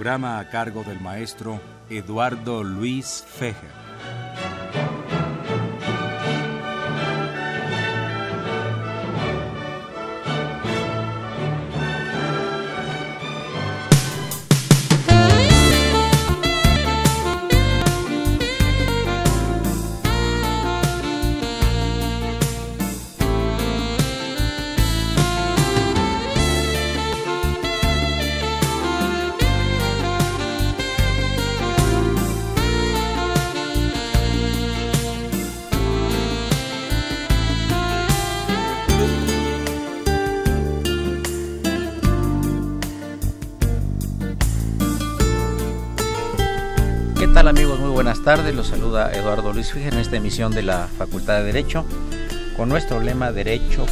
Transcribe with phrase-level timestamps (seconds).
[0.00, 3.89] Programa a cargo del maestro Eduardo Luis Fejer.
[48.22, 48.54] Buenas tardes.
[48.54, 51.86] Los saluda Eduardo Luis Fija en esta emisión de la Facultad de Derecho
[52.56, 53.86] con nuestro lema Derecho,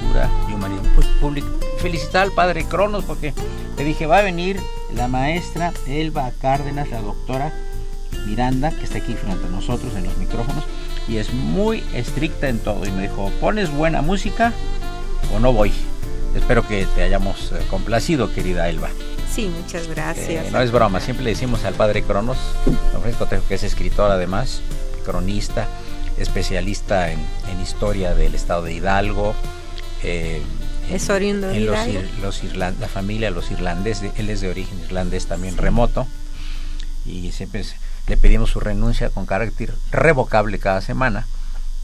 [0.00, 1.48] Cultura y Humanidad pues, Público.
[1.78, 3.34] Felicitar al padre Cronos porque
[3.76, 4.58] le dije va a venir
[4.94, 7.52] la maestra Elba Cárdenas, la doctora
[8.26, 10.64] Miranda, que está aquí frente a nosotros en los micrófonos
[11.06, 12.86] y es muy estricta en todo.
[12.86, 14.54] Y me dijo, ¿pones buena música
[15.34, 15.72] o no voy?
[16.36, 18.90] Espero que te hayamos eh, complacido, querida Elba.
[19.32, 20.46] Sí, muchas gracias.
[20.46, 22.36] Eh, no es broma, siempre le decimos al padre Cronos,
[22.92, 24.60] Francisco que es escritor además,
[25.04, 25.66] cronista,
[26.18, 27.20] especialista en,
[27.62, 29.34] historia del estado de Hidalgo.
[30.02, 30.42] Eh,
[30.90, 32.00] es oriundo de Hidalgo.
[32.20, 36.06] Los, la familia, los irlandeses, él es de origen irlandés también remoto.
[37.06, 37.64] Y siempre
[38.08, 41.26] le pedimos su renuncia con carácter revocable cada semana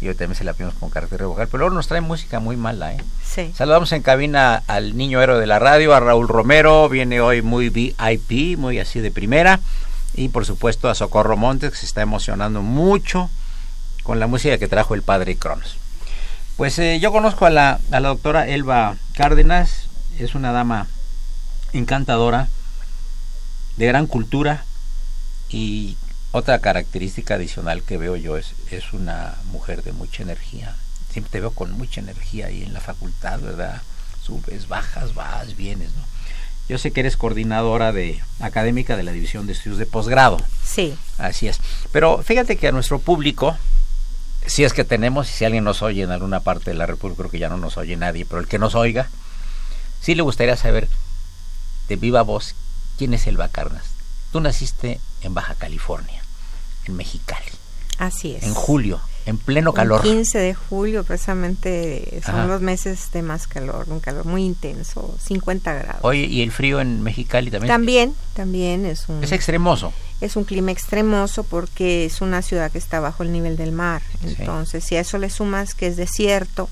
[0.02, 2.56] y hoy también se la pedimos con carácter revocable, pero luego nos trae música muy
[2.56, 3.00] mala, ¿eh?
[3.24, 3.52] Sí.
[3.54, 7.68] Saludamos en cabina al niño héroe de la radio, a Raúl Romero, viene hoy muy
[7.68, 9.60] VIP, muy así de primera,
[10.14, 13.30] y por supuesto a Socorro Montes, que se está emocionando mucho
[14.02, 15.76] con la música que trajo el padre Cronos.
[16.56, 19.86] Pues eh, yo conozco a la, a la doctora Elba Cárdenas,
[20.19, 20.88] es una dama
[21.72, 22.48] encantadora,
[23.76, 24.64] de gran cultura,
[25.48, 25.96] y
[26.32, 30.75] otra característica adicional que veo yo es, es una mujer de mucha energía.
[31.10, 33.82] Siempre te veo con mucha energía ahí en la facultad, ¿verdad?
[34.22, 36.03] Subes, bajas, vas, vienes, ¿no?
[36.70, 40.38] Yo sé que eres coordinadora de académica de la División de Estudios de Posgrado.
[40.65, 40.97] Sí.
[41.19, 41.60] Así es.
[41.93, 43.59] Pero fíjate que a nuestro público,
[44.47, 47.19] si es que tenemos, y si alguien nos oye en alguna parte de la República,
[47.19, 49.10] creo que ya no nos oye nadie, pero el que nos oiga,
[50.00, 50.88] sí le gustaría saber
[51.88, 52.54] de viva voz
[52.97, 53.84] quién es Elba Carnas.
[54.31, 56.22] Tú naciste en Baja California
[56.87, 57.47] en Mexicali.
[57.98, 58.43] Así es.
[58.43, 60.00] En julio, en pleno calor.
[60.04, 65.15] El 15 de julio, precisamente, son los meses de más calor, un calor muy intenso,
[65.22, 66.00] 50 grados.
[66.03, 67.69] Oye, ¿y el frío en Mexicali también?
[67.69, 69.22] También, también es un...
[69.22, 69.93] Es extremoso.
[70.20, 74.03] Es un clima extremoso porque es una ciudad que está bajo el nivel del mar.
[74.25, 76.69] Entonces, si a eso le sumas que es desierto,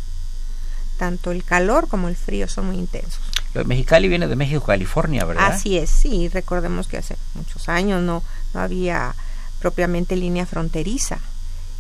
[0.99, 3.21] tanto el calor como el frío son muy intensos.
[3.55, 5.53] Lo de Mexicali viene de México, California, ¿verdad?
[5.53, 6.29] Así es, sí.
[6.29, 8.23] Recordemos que hace muchos años no,
[8.55, 9.15] no había
[9.61, 11.19] propiamente línea fronteriza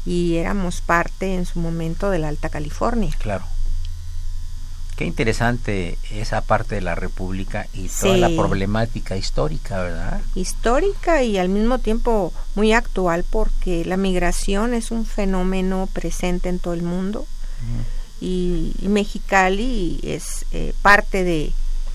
[0.06, 3.14] y éramos parte en su momento de la Alta California.
[3.18, 3.44] Claro.
[4.96, 10.20] Qué interesante esa parte de la República y toda la problemática histórica, ¿verdad?
[10.34, 16.58] Histórica y al mismo tiempo muy actual porque la migración es un fenómeno presente en
[16.58, 17.26] todo el mundo
[18.20, 21.52] y, Mexicali es eh, parte de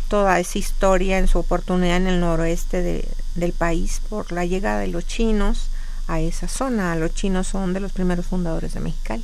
[0.08, 4.88] toda esa historia en su oportunidad en el noroeste del país por la llegada de
[4.88, 5.68] los chinos,
[6.08, 6.96] a esa zona.
[6.96, 9.24] Los chinos son de los primeros fundadores de Mexicali.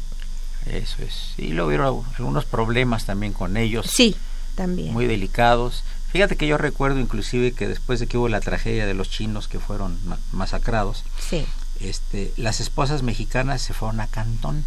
[0.65, 1.33] Eso es.
[1.37, 3.89] Y luego hubo algunos problemas también con ellos.
[3.91, 4.15] Sí,
[4.55, 4.93] también.
[4.93, 5.83] Muy delicados.
[6.11, 9.47] Fíjate que yo recuerdo inclusive que después de que hubo la tragedia de los chinos
[9.47, 9.97] que fueron
[10.31, 11.45] masacrados, sí.
[11.79, 14.65] este, las esposas mexicanas se fueron a Cantón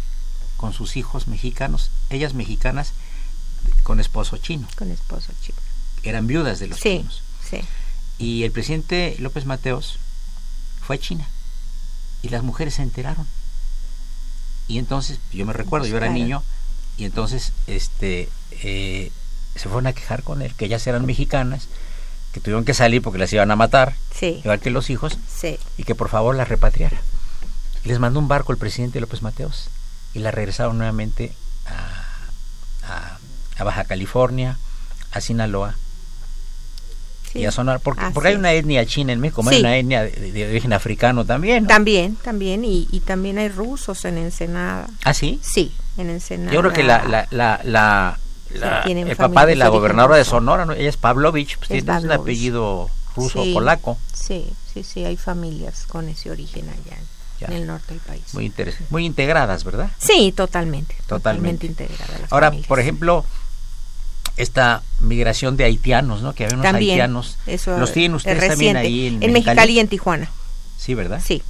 [0.57, 2.93] con sus hijos mexicanos, ellas mexicanas
[3.83, 4.67] con esposo chino.
[4.75, 5.57] Con esposo chino.
[6.03, 7.21] Eran viudas de los chinos.
[7.47, 7.59] Sí.
[8.17, 9.99] Y el presidente López Mateos
[10.81, 11.27] fue a China
[12.25, 13.27] y las mujeres se enteraron.
[14.67, 16.41] Y entonces, yo me recuerdo, yo era niño,
[16.97, 18.29] y entonces este
[18.63, 19.11] eh,
[19.55, 21.67] se fueron a quejar con él, que ellas eran mexicanas,
[22.33, 25.19] que tuvieron que salir porque las iban a matar, igual que los hijos,
[25.77, 26.99] y que por favor las repatriara.
[27.83, 29.69] Y les mandó un barco el presidente López Mateos,
[30.15, 31.31] y las regresaron nuevamente
[31.67, 33.19] a,
[33.55, 34.57] a Baja California,
[35.11, 35.75] a Sinaloa
[37.35, 37.41] sí.
[37.41, 38.39] y a Sonora, porque, Así porque hay es.
[38.39, 39.59] una etnia china en México, hay Sí.
[39.61, 41.63] una etnia de, de origen africano también.
[41.63, 41.69] ¿no?
[41.69, 44.87] También, también, y, y también hay rusos en Ensenada.
[45.03, 45.39] ¿Ah, sí?
[45.43, 46.51] Sí, en Ensenada.
[46.53, 48.17] Yo creo que la, la, la, la-
[48.53, 50.23] la- el papá de la gobernadora de.
[50.25, 50.73] Sonora, ¿no?
[50.73, 52.21] ella es Pavlovich, pues Es tiene un Pavlovich.
[52.21, 53.97] apellido ruso Sí, polaco.
[54.13, 57.47] Sí, sí, sí, hay familias con ese origen allá en- Ya.
[57.47, 58.23] en el norte del país.
[58.33, 58.51] Muy,
[58.89, 59.89] muy integradas, ¿verdad?
[59.97, 60.95] Sí, totalmente.
[61.07, 61.67] Totalmente.
[61.67, 62.67] Totalmente integradas Ahora, familias.
[62.67, 63.25] por ejemplo,
[64.37, 66.33] esta migración de haitianos, ¿no?
[66.33, 67.37] Que había unos también, haitianos.
[67.47, 70.29] eso ¿Los tienen es ustedes también ahí en, en Mexicali y en Tijuana.
[70.77, 71.21] Sí, ¿verdad?
[71.23, 71.41] Sí.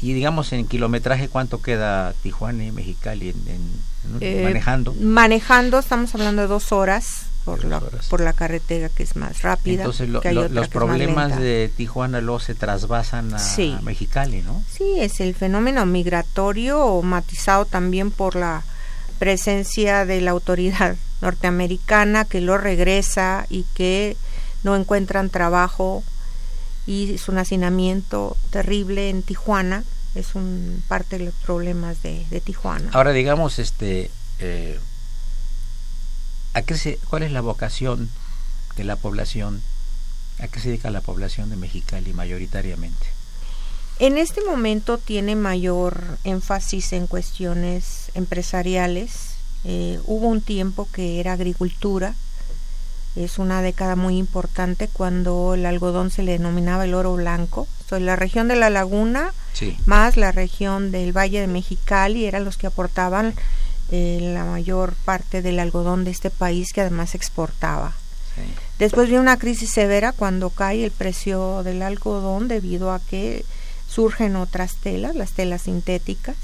[0.00, 3.80] Y digamos en kilometraje, ¿cuánto queda Tijuana y Mexicali en,
[4.20, 4.94] Eh, manejando?
[5.00, 8.06] Manejando, estamos hablando de dos horas por, la, dos horas.
[8.08, 9.82] por la carretera que es más rápida.
[9.84, 13.74] Entonces lo- los problemas de Tijuana luego se trasvasan a Sí.
[13.82, 14.62] Mexicali, ¿no?
[14.70, 18.62] Sí, es el fenómeno migratorio matizado también por la
[19.18, 24.16] presencia de la autoridad norteamericana que lo regresa y que
[24.62, 26.02] no encuentran trabajo
[26.86, 29.84] y su hacinamiento terrible en Tijuana
[30.14, 32.90] es un parte de los problemas de, de Tijuana.
[32.92, 34.78] Ahora digamos, este, eh,
[36.54, 38.08] ¿a qué se, ¿cuál es la vocación
[38.76, 39.62] de la población?
[40.38, 43.15] ¿A qué se dedica la población de Mexicali mayoritariamente?
[43.98, 49.36] En este momento tiene mayor énfasis en cuestiones empresariales.
[49.64, 52.14] Eh, hubo un tiempo que era agricultura.
[53.14, 57.66] Es una década muy importante cuando el algodón se le denominaba el oro blanco.
[57.88, 59.74] Soy la región de la laguna Sí.
[59.86, 63.34] más la región del Valle de Mexicali eran los que aportaban
[63.90, 67.94] eh, la mayor parte del algodón de este país que además exportaba.
[68.78, 73.46] Después viene una crisis severa cuando cae el precio del algodón debido a que
[73.96, 76.36] surgen otras telas, las telas sintéticas.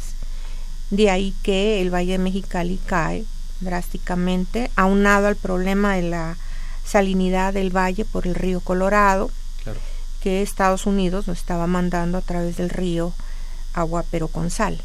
[0.89, 3.27] De ahí que el Valle de Mexicali cae
[3.61, 6.37] drásticamente, aunado al problema de la
[6.85, 9.31] salinidad del valle por el río Colorado,
[9.63, 9.79] Claro.
[10.23, 13.13] que Estados Unidos nos estaba mandando a través del río
[13.75, 14.81] agua pero con sal.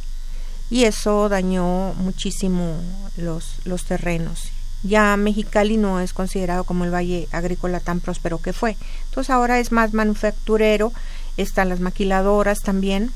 [0.69, 2.75] Y eso dañó muchísimo
[3.15, 4.49] los, los terrenos.
[4.83, 8.75] Ya Mexicali no es considerado como el valle agrícola tan próspero que fue.
[9.05, 10.91] Entonces ahora es más manufacturero,
[11.37, 13.11] están las maquiladoras también,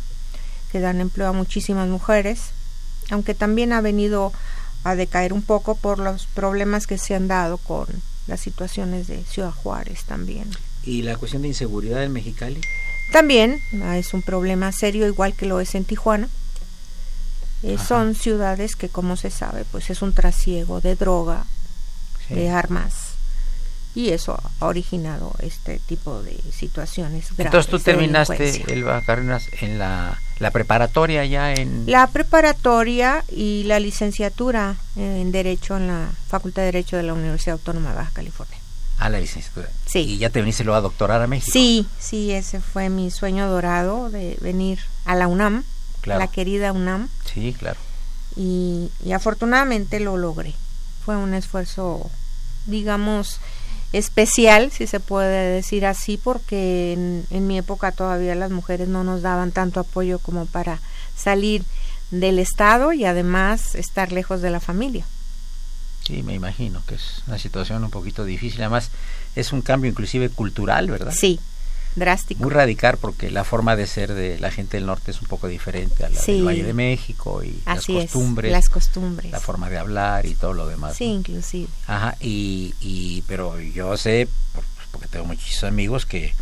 [0.71, 2.51] que dan empleo a muchísimas mujeres,
[3.09, 4.31] aunque también ha venido
[4.83, 7.88] a decaer un poco por los problemas que se han dado con
[8.27, 10.50] las situaciones de Ciudad Juárez también.
[10.83, 12.62] ¿Y la cuestión de inseguridad en Mexicali?
[13.12, 16.29] También ah, es un problema serio, igual que lo es en Tijuana.
[17.63, 21.45] Eh, son ciudades que, como se sabe, pues es un trasiego de droga,
[22.27, 22.35] Sí.
[22.35, 23.10] de armas,
[23.93, 27.45] y eso ha originado este tipo de situaciones graves.
[27.45, 28.63] Entonces tú terminaste.
[28.73, 31.83] Elba Cárdenas, en la, la preparatoria ya en...
[31.88, 37.53] La preparatoria y la licenciatura en Derecho en la Facultad de Derecho de la Universidad
[37.53, 38.57] Autónoma de Baja California.
[38.99, 39.67] a la licenciatura.
[39.85, 39.99] Sí.
[39.99, 41.51] Y ya te viniste luego a doctorar a México.
[41.51, 45.63] Sí, sí, ese fue mi sueño dorado de venir a la UNAM,
[46.01, 46.19] Claro.
[46.19, 47.09] la querida UNAM.
[47.31, 47.79] Sí, claro.
[48.35, 50.53] y, y afortunadamente lo logré.
[51.05, 52.09] Fue un esfuerzo,
[52.67, 53.39] digamos,
[53.93, 59.03] especial, si se puede decir así, porque en, en mi época todavía las mujeres no
[59.03, 60.79] nos daban tanto apoyo como para
[61.15, 61.63] salir
[62.11, 65.05] del Estado y además estar lejos de la familia.
[66.05, 68.61] Sí, me imagino que es una situación un poquito difícil.
[68.61, 68.89] Además,
[69.35, 71.13] es un cambio inclusive cultural, ¿verdad?
[71.15, 71.39] Sí,
[71.95, 72.43] drástico.
[72.43, 75.48] Muy radical porque la forma de ser de la gente del norte es un poco
[75.48, 76.33] diferente a la Sí.
[76.33, 79.31] del Valle de México y Así las es, costumbres, las costumbres.
[79.31, 80.95] la forma de hablar y todo lo demás.
[80.98, 81.13] Sí, ¿no?
[81.15, 81.67] inclusive.
[81.88, 86.33] Ajá, y, y pero yo sé, por- porque tengo muchísimos amigos, que,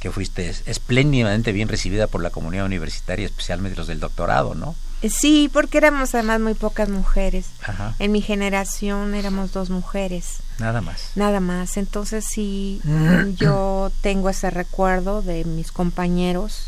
[0.00, 4.74] que fuiste espléndidamente bien recibida por la comunidad universitaria, especialmente los del doctorado, ¿no?
[5.08, 7.46] Sí, porque éramos además muy pocas mujeres.
[7.62, 10.36] Ajá, En mi generación éramos dos mujeres.
[10.58, 11.10] Nada más.
[11.14, 11.76] Nada más.
[11.76, 12.80] Entonces sí,
[13.36, 16.66] yo tengo ese recuerdo de mis compañeros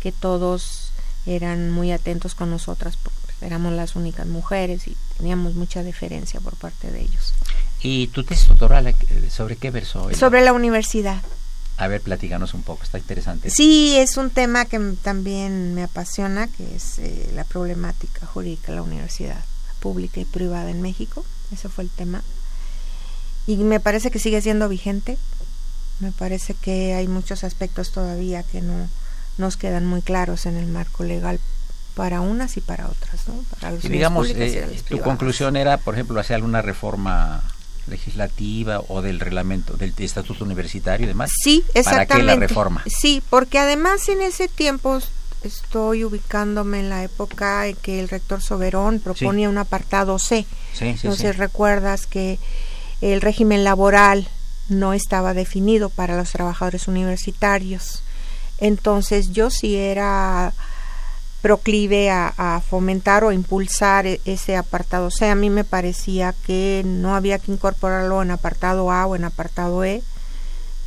[0.00, 0.90] que todos
[1.26, 6.54] eran muy atentos con nosotras porque éramos las únicas mujeres y teníamos mucha deferencia por
[6.56, 7.34] parte de ellos.
[7.82, 8.96] ¿Y tu tesis doctoral eh,
[9.30, 10.08] sobre qué versó?
[10.14, 11.22] Sobre la universidad.
[11.76, 13.50] A ver, platícanos un poco, está interesante.
[13.50, 18.76] Sí, es un tema que también me apasiona, que es eh, la problemática jurídica de
[18.76, 19.44] la universidad
[19.80, 21.24] pública y privada en México.
[21.52, 22.22] Ese fue el tema.
[23.46, 25.18] Y me parece que sigue siendo vigente.
[26.00, 28.88] Me parece que hay muchos aspectos todavía que no
[29.38, 31.40] nos quedan muy claros en el marco legal
[31.94, 33.34] para unas y para otras, ¿no?
[33.50, 37.42] Para las Y digamos, y eh, tu conclusión era, por ejemplo, hacer alguna reforma
[37.86, 41.30] legislativa o del reglamento, del estatuto universitario y demás.
[41.42, 42.16] Sí, ¿Para exactamente.
[42.16, 42.82] qué la reforma?
[42.86, 45.00] Sí, porque además en ese tiempo
[45.42, 50.46] estoy ubicándome en la época en que el rector Soberón proponía un apartado C.
[50.72, 52.38] Sí, sí, sé, recuerdas que
[53.00, 54.28] el régimen laboral
[54.68, 58.02] no estaba definido para los trabajadores universitarios.
[58.58, 60.52] Entonces yo sí era
[61.44, 65.28] proclive a, fomentar o impulsar e, ese apartado C.
[65.28, 69.84] A mí me parecía que no había que incorporarlo en apartado A o en apartado
[69.84, 70.02] E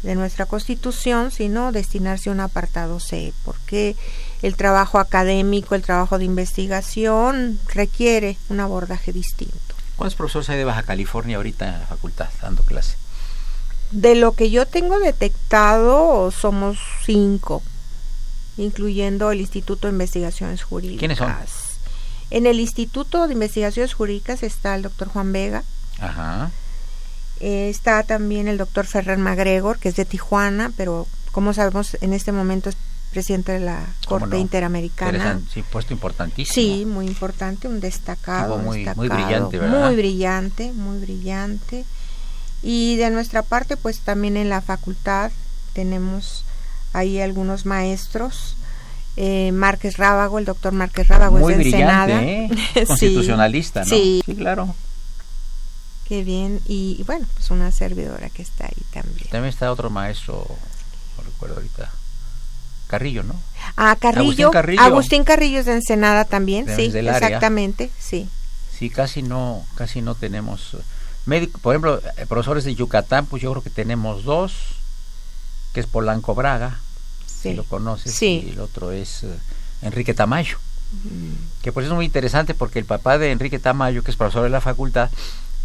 [0.02, 3.96] de nuestra constitución, sino destinarse a un apartado C, porque
[4.42, 9.77] el trabajo académico, el trabajo de investigación requiere un abordaje distinto.
[9.98, 12.96] ¿Cuántos profesores hay de Baja California ahorita en la facultad dando clase?
[13.92, 17.62] De lo que yo tengo detectado, somos cinco
[18.58, 21.00] incluyendo el Instituto de Investigaciones Jurídicas.
[21.00, 21.34] ¿Quiénes son?
[22.30, 25.64] En el Instituto de Investigaciones Jurídicas está el doctor Juan Vega.
[26.00, 26.52] Ajá.
[27.40, 32.14] Eh, está también el doctor Ferrer Magregor, que es de Tijuana, pero como sabemos en
[32.14, 32.72] este momento
[33.12, 35.40] presidente de la Corte Interamericana.
[35.54, 36.54] Sí, puesto importantísimo.
[36.54, 38.58] Sí, muy importante, un destacado.
[38.58, 39.86] Muy, destacado, muy brillante, ¿verdad?
[39.88, 41.86] Muy brillante, muy brillante.
[42.62, 45.32] Y de nuestra parte, pues también en la facultad
[45.74, 46.44] tenemos
[46.94, 48.56] hay algunos maestros.
[49.16, 52.86] Eh, Márquez Rábago, el doctor Márquez Rábago Muy es de brillante, ¿eh?
[52.88, 53.88] Constitucionalista, ¿no?
[53.88, 54.22] Sí.
[54.26, 54.76] sí, claro.
[56.08, 56.62] Qué bien.
[56.66, 59.28] Y, bueno, pues una servidora que está ahí también.
[59.30, 60.46] También está otro maestro,
[61.18, 61.92] no recuerdo ahorita.
[62.88, 63.36] Carrillo, ¿no?
[63.76, 64.52] Ah, Carrillo.
[64.80, 68.28] Agustín Carrillo, es de Ensenada también, sí, exactamente, sí.
[68.78, 70.78] Sí, casi no, casi no tenemos.
[71.26, 74.54] Médico, por ejemplo, eh, profesores de Yucatán, pues yo creo que tenemos dos
[75.74, 76.80] que es Polanco Braga,
[77.26, 79.30] si lo conoces, y el otro es eh,
[79.82, 80.58] Enrique Tamayo,
[81.62, 84.50] que pues es muy interesante porque el papá de Enrique Tamayo, que es profesor de
[84.50, 85.10] la facultad,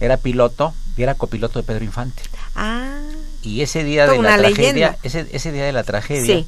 [0.00, 2.22] era piloto y era copiloto de Pedro Infante.
[2.54, 3.00] Ah.
[3.42, 6.44] Y ese día de la tragedia, ese, ese día de la tragedia,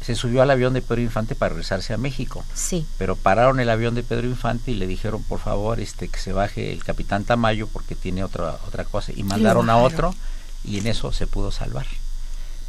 [0.00, 2.44] se subió al avión de Pedro Infante para regresarse a México.
[2.54, 2.86] Sí.
[2.98, 6.32] Pero pararon el avión de Pedro Infante y le dijeron, por favor, este que se
[6.32, 10.14] baje el capitán Tamayo porque tiene otra otra cosa y mandaron a otro
[10.64, 11.86] y en eso se pudo salvar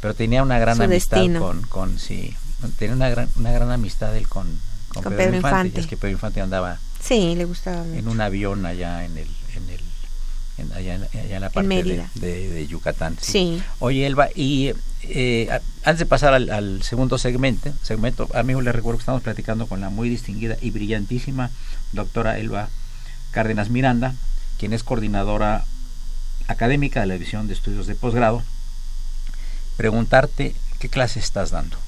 [0.00, 2.34] pero tenía una gran amistad con, con sí,
[2.78, 4.46] tenía una gran, una gran amistad él con,
[4.88, 5.80] con, Pedro, Infante.
[5.80, 9.70] es que Pedro Infante andaba sí, le gustaba en un avión allá en el, en
[9.70, 9.80] el
[10.60, 11.68] en, allá, en, la parte
[12.14, 13.16] de, de, Yucatán.
[13.20, 13.62] Sí.
[13.78, 15.48] Oye, Elba, y eh,
[15.84, 19.80] antes de pasar al, al, segundo segmento, segmento, amigo, le recuerdo que estamos platicando con
[19.80, 21.50] la muy distinguida y brillantísima
[21.92, 22.68] doctora Elba
[23.30, 24.14] Cárdenas Miranda,
[24.58, 25.64] quien es coordinadora
[26.46, 28.42] académica de la División de Estudios de Posgrado
[29.80, 31.78] preguntarte qué clase estás dando.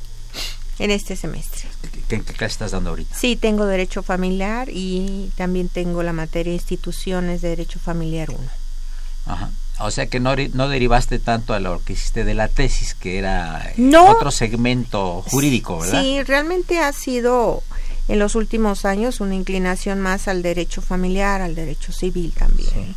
[0.79, 1.69] En este semestre.
[2.09, 3.15] ¿Qué, qué clase estás dando ahorita?
[3.15, 8.62] Sí, tengo Derecho Familiar y también tengo la materia Instituciones de Derecho Familiar 1.
[9.27, 9.51] Ajá.
[9.81, 13.19] O sea que no, no derivaste tanto a lo que hiciste de la tesis, que
[13.19, 13.73] era
[14.09, 16.03] otro segmento jurídico, ¿verdad?
[16.03, 17.63] Sí, realmente ha sido
[18.09, 22.95] en los últimos años una inclinación más al derecho familiar, al derecho civil también.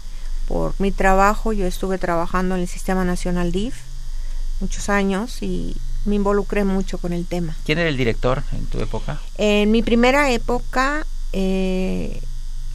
[0.47, 3.75] Por mi trabajo, yo estuve trabajando en el Sistema Nacional DIF,
[4.59, 7.55] muchos años y me involucré mucho con el tema.
[7.65, 9.19] ¿Quién era el director en tu época?
[9.37, 12.21] En mi primera época eh,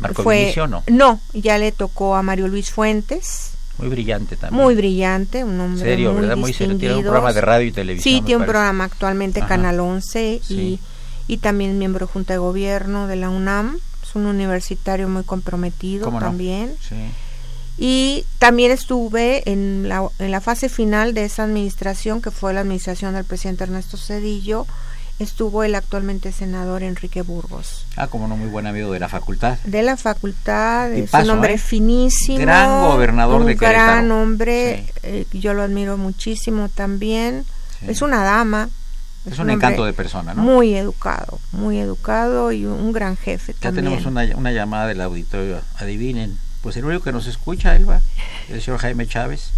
[0.01, 0.83] ¿Marco fue no?
[0.89, 3.53] No, ya le tocó a Mario Luis Fuentes.
[3.79, 4.63] Muy brillante también.
[4.63, 6.37] Muy brillante, un hombre Serio, muy ¿verdad?
[6.37, 6.77] Muy serio.
[6.77, 8.15] Tiene un programa de radio y televisión.
[8.15, 10.79] Sí, tiene un programa actualmente, Canal 11, y,
[11.29, 13.79] y también miembro de Junta de Gobierno de la UNAM.
[14.03, 16.75] Es un universitario muy comprometido también.
[16.87, 16.97] Sí.
[17.83, 22.61] Y también estuve en la, en la fase final de esa administración, que fue la
[22.61, 24.67] administración del presidente Ernesto Cedillo,
[25.21, 27.87] estuvo el actualmente senador Enrique Burgos.
[27.97, 29.59] Ah, como no, muy buen amigo de la facultad.
[29.65, 31.59] De la facultad, es un hombre ¿eh?
[31.59, 32.39] finísimo.
[32.39, 33.93] Gran gobernador de Querétaro.
[33.93, 37.45] gran hombre, eh, yo lo admiro muchísimo también.
[37.87, 38.71] Es una dama.
[39.27, 40.43] Es, un, encanto de persona, ¿no?
[40.43, 43.85] Muy educado, muy educado y un, gran jefe ya también.
[43.85, 46.39] tenemos una, una llamada del auditorio, adivinen.
[46.63, 48.01] Pues el único que nos escucha, Elba,
[48.49, 49.51] el señor Jaime Chávez,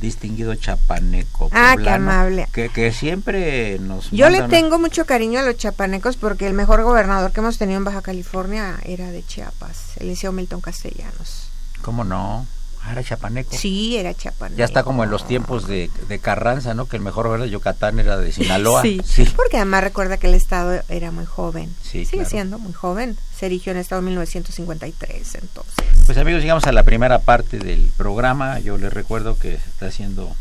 [0.00, 1.48] distinguido chapaneco.
[1.52, 2.48] Ah, qué amable.
[2.52, 4.10] Que, que siempre nos.
[4.10, 7.78] Yo le tengo mucho cariño a los chapanecos porque el mejor gobernador que hemos tenido
[7.78, 11.48] en Baja California era de Chiapas, el liceo Milton Castellanos.
[11.82, 12.46] ¿Cómo no?
[12.82, 13.56] Ah, era chapaneco.
[13.56, 14.58] Sí, era chapaneco.
[14.58, 16.86] Ya está como en los tiempos de, de Carranza, ¿no?
[16.86, 18.82] Que el mejor gobernador de Yucatán era de Sinaloa.
[18.82, 21.74] sí, sí, porque además recuerda que el Estado era muy joven.
[21.82, 23.16] Sí, Sigue siendo muy joven.
[23.38, 25.74] Se erigió en el Estado en 1953, entonces.
[26.06, 28.60] Pues amigos, llegamos a la primera parte del programa.
[28.60, 30.34] Yo les recuerdo que está siendo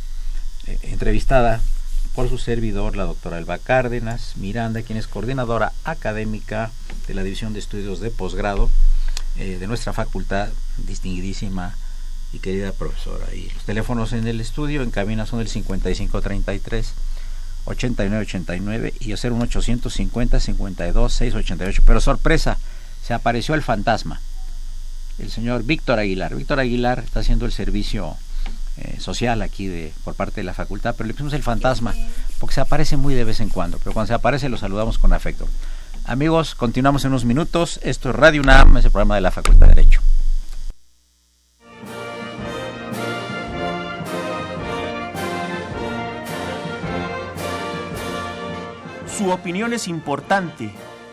[0.68, 1.62] eh, entrevistada
[2.14, 6.72] por su servidor, la doctora Elba Cárdenas Miranda, quien es coordinadora académica
[7.08, 8.70] de la División de Estudios de Posgrado
[9.38, 10.48] eh, de nuestra facultad,
[10.78, 11.76] distinguidísima
[12.32, 13.26] y querida profesora.
[13.34, 16.94] Y los teléfonos en el estudio, en cabina son el 5533
[17.66, 21.84] 8989 y hacer un 850 52 688.
[21.86, 22.58] Pero sorpresa,
[23.06, 24.20] se apareció el fantasma,
[25.20, 26.34] el señor Víctor Aguilar.
[26.36, 28.18] Víctor Aguilar está haciendo el servicio
[28.78, 31.94] eh, social aquí de por parte de la facultad, pero le pusimos el fantasma
[32.40, 35.14] porque se aparece muy de vez en cuando, pero cuando se aparece lo saludamos con
[35.14, 35.48] afecto.
[36.06, 37.80] Amigos, continuamos en unos minutos.
[37.84, 40.02] Esto es Radio UNAM, es el programa de la Facultad de Derecho.
[49.16, 50.72] Su opinión es importante.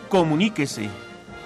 [0.09, 0.89] Comuníquese.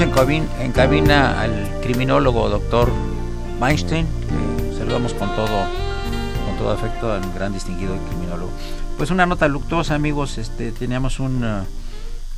[0.00, 2.92] En, cabina al criminólogo doctor
[3.58, 4.06] Weinstein,
[4.76, 5.64] saludamos con todo,
[6.46, 8.50] con todo afecto al gran distinguido criminólogo.
[8.98, 11.64] Pues una nota luctuosa, amigos, este, teníamos un, uh,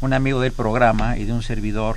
[0.00, 1.96] un amigo del programa y de un servidor,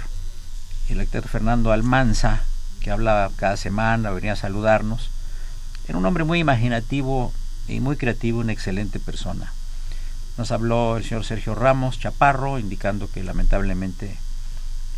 [0.90, 2.42] el actor Fernando Almanza,
[2.80, 5.12] que hablaba cada semana, venía a saludarnos.
[5.88, 7.34] Era un hombre muy imaginativo
[7.68, 9.54] y muy creativo, una excelente persona.
[10.40, 14.18] Nos habló el señor Sergio Ramos Chaparro, indicando que lamentablemente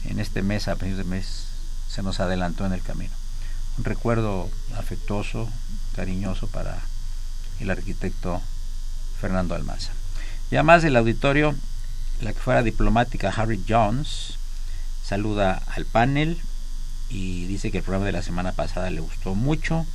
[0.05, 1.45] en este mes, a principios de mes,
[1.89, 3.13] se nos adelantó en el camino.
[3.77, 5.49] Un recuerdo afectuoso,
[5.95, 6.79] cariñoso para
[7.59, 8.41] el arquitecto
[9.19, 9.91] Fernando Almanza.
[10.51, 11.55] Y además del auditorio,
[12.21, 14.35] la que fuera diplomática Harry Jones
[15.03, 16.39] saluda al panel
[17.09, 19.85] y dice que el programa de la semana pasada le gustó mucho,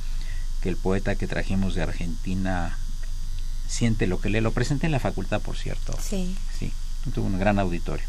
[0.61, 2.77] que el poeta que trajimos de Argentina
[3.67, 4.41] siente lo que lee.
[4.41, 5.97] Lo presenté en la facultad, por cierto.
[6.01, 6.35] Sí.
[6.57, 6.73] Sí,
[7.13, 8.05] tuvo un gran auditorio.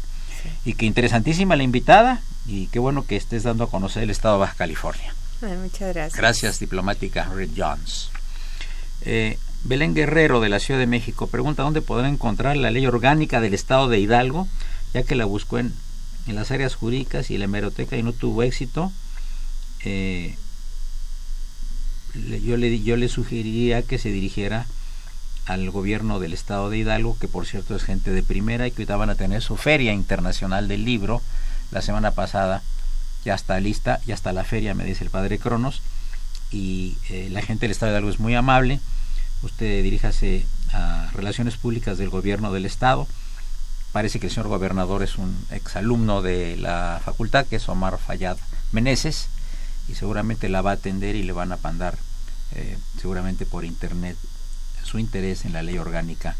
[0.65, 4.35] Y que interesantísima la invitada y qué bueno que estés dando a conocer el estado
[4.35, 5.13] de Baja California.
[5.41, 6.15] muchas gracias.
[6.15, 8.09] Gracias, diplomática Red Jones.
[9.01, 13.41] Eh, Belén Guerrero de la Ciudad de México pregunta dónde podrá encontrar la ley orgánica
[13.41, 14.47] del estado de Hidalgo,
[14.93, 15.73] ya que la buscó en,
[16.27, 18.91] en las áreas jurídicas y la hemeroteca y no tuvo éxito.
[19.83, 20.35] Eh,
[22.43, 24.65] yo, le, yo le sugeriría que se dirigiera
[25.45, 28.83] al gobierno del estado de Hidalgo, que por cierto es gente de primera y que
[28.83, 31.21] ahorita van a tener su feria internacional del libro
[31.71, 32.61] la semana pasada.
[33.25, 35.81] Ya está lista, ya está la feria, me dice el padre Cronos.
[36.51, 38.79] Y eh, la gente del estado de Hidalgo es muy amable.
[39.43, 43.07] Usted diríjase a Relaciones Públicas del Gobierno del Estado
[43.91, 48.37] parece que el señor gobernador es un exalumno de la facultad, que es Omar Fayad
[48.71, 49.27] Meneses,
[49.87, 51.97] y seguramente la va a atender y le van a mandar
[52.55, 54.17] eh, seguramente por internet
[54.91, 56.35] su interés en la ley orgánica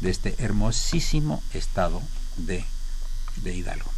[0.00, 2.00] de este hermosísimo estado
[2.36, 2.64] de,
[3.42, 3.90] de Hidalgo.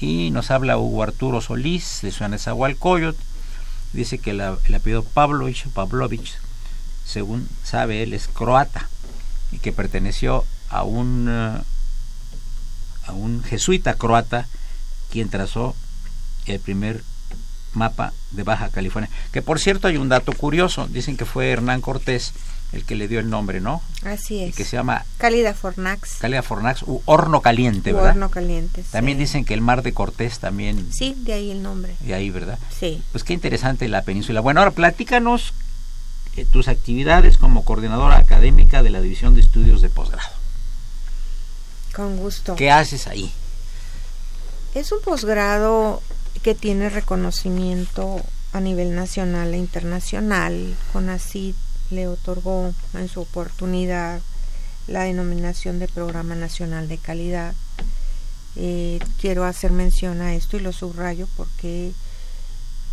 [0.00, 3.20] Y nos habla Hugo Arturo Solís de Ciudad Nezahualcóyotl,
[3.92, 6.38] dice que la, el apellido Pavlovich, Pavlovich,
[7.04, 8.88] según sabe él, es croata
[9.50, 11.62] y que perteneció a un, eh,
[13.06, 14.48] a un jesuita croata
[15.10, 15.76] quien trazó
[16.46, 17.04] el primer
[17.74, 19.10] mapa de Baja California.
[19.30, 22.32] Que por cierto hay un dato curioso, dicen que fue Hernán Cortés
[22.72, 23.82] el que le dio el nombre, ¿no?
[24.04, 24.56] Así es.
[24.56, 26.14] Que se llama Cálida Fornax.
[26.18, 28.12] Cálida Fornax u horno caliente, ¿verdad?
[28.12, 28.82] Horno caliente.
[28.90, 29.24] También sí.
[29.24, 30.90] dicen que el mar de Cortés también.
[30.92, 31.94] Sí, de ahí el nombre.
[32.00, 32.58] De ahí, ¿verdad?
[32.78, 33.02] Sí.
[33.12, 34.40] Pues qué interesante la península.
[34.40, 35.52] Bueno, ahora platícanos
[36.36, 40.32] eh, tus actividades como coordinadora académica de la División de Estudios de Posgrado.
[41.94, 42.56] Con gusto.
[42.56, 43.30] ¿Qué haces ahí?
[44.74, 46.02] Es un posgrado
[46.42, 48.22] que tiene reconocimiento
[48.54, 50.74] a nivel nacional e internacional.
[50.94, 51.54] CONACYT
[51.92, 54.20] le otorgó en su oportunidad
[54.86, 57.54] la denominación de Programa Nacional de Calidad.
[58.56, 61.92] Eh, quiero hacer mención a esto y lo subrayo porque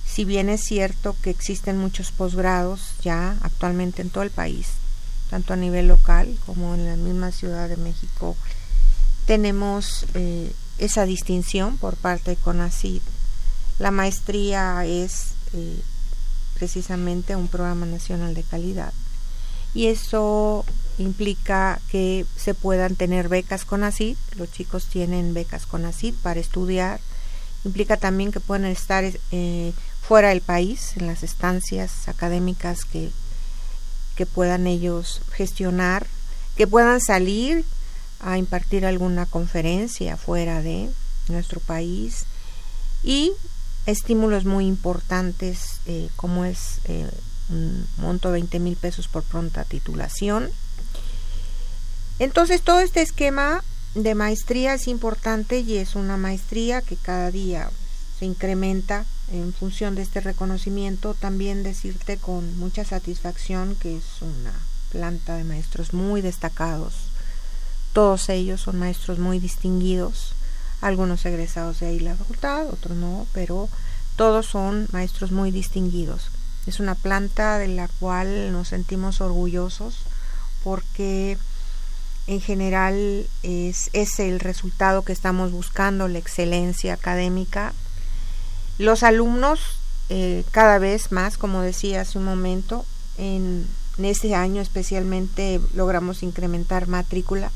[0.06, 4.68] si bien es cierto que existen muchos posgrados ya actualmente en todo el país,
[5.30, 8.36] tanto a nivel local como en la misma Ciudad de México,
[9.26, 13.04] tenemos eh, esa distinción por parte de CONACYT.
[13.78, 15.82] La maestría es eh,
[16.60, 18.94] precisamente un programa nacional de calidad.
[19.74, 20.66] Y eso
[20.98, 27.00] implica que se puedan tener becas CONACYT, los chicos tienen becas CONACYT para estudiar,
[27.64, 33.10] implica también que pueden estar eh, fuera del país, en las estancias académicas que,
[34.16, 36.06] que puedan ellos gestionar,
[36.58, 37.64] que puedan salir
[38.20, 40.90] a impartir alguna conferencia fuera de
[41.30, 42.26] nuestro país.
[43.04, 43.32] Y
[43.90, 47.10] estímulos muy importantes eh, como es eh,
[47.50, 50.50] un monto de 20 mil pesos por pronta titulación.
[52.20, 53.64] Entonces todo este esquema
[53.96, 57.70] de maestría es importante y es una maestría que cada día
[58.20, 61.14] se incrementa en función de este reconocimiento.
[61.14, 64.54] También decirte con mucha satisfacción que es una
[64.92, 66.94] planta de maestros muy destacados.
[67.94, 70.34] Todos ellos son maestros muy distinguidos,
[70.82, 73.70] algunos egresados de ahí la facultad, otros no, pero
[74.16, 76.30] todos son maestros muy distinguidos.
[76.68, 80.00] Es una planta de la cual nos sentimos orgullosos
[80.64, 81.38] porque
[82.28, 87.74] en general es, es el resultado que estamos buscando, la excelencia académica.
[88.78, 89.60] Los alumnos
[90.10, 92.86] eh, cada vez más, como decía hace un momento,
[93.18, 93.66] en,
[93.98, 97.52] en este año especialmente logramos incrementar matrícula.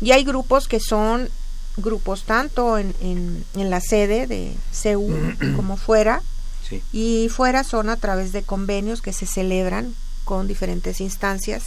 [0.00, 1.28] Y hay grupos que son
[1.76, 5.08] grupos tanto en, en, en la sede de CEU
[5.56, 6.22] como fuera,
[6.68, 6.82] Sí.
[6.94, 11.62] y fuera son a través de convenios que se celebran con diferentes instancias,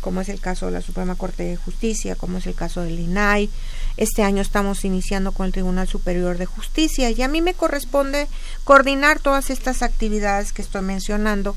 [0.00, 3.00] como es el caso de la Suprema Corte de Justicia, como es el caso del
[3.00, 3.50] INAI.
[3.96, 8.28] Este año estamos iniciando con el Tribunal Superior de Justicia y a mí me corresponde
[8.62, 11.56] coordinar todas estas actividades que estoy mencionando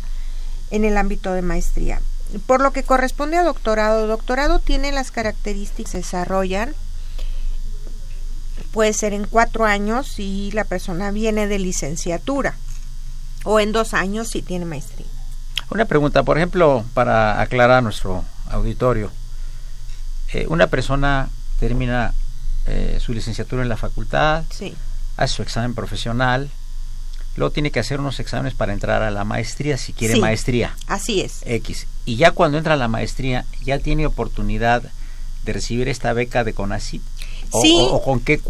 [0.72, 2.02] en el ámbito de maestría.
[2.48, 6.74] Por lo que corresponde a doctorado, doctorado tiene las características que se desarrollan
[8.74, 12.56] puede ser en cuatro años si la persona viene de licenciatura
[13.46, 15.06] o en dos años si tiene maestría.
[15.70, 19.12] Una pregunta, por ejemplo, para aclarar a nuestro auditorio.
[20.34, 22.14] Eh, una persona termina
[22.66, 24.74] eh, su licenciatura en la facultad, Sí,
[25.18, 26.50] hace su examen profesional,
[27.36, 30.20] luego tiene que hacer unos exámenes para entrar a la maestría si quiere Sí.
[30.20, 31.42] maestría así es.
[31.46, 31.86] X.
[32.06, 34.84] Y ya cuando entra a la maestría, ya tiene oportunidad
[35.44, 37.04] de recibir esta beca de CONACYT.
[37.54, 37.76] O, Sí.
[37.80, 38.42] o- o con qué,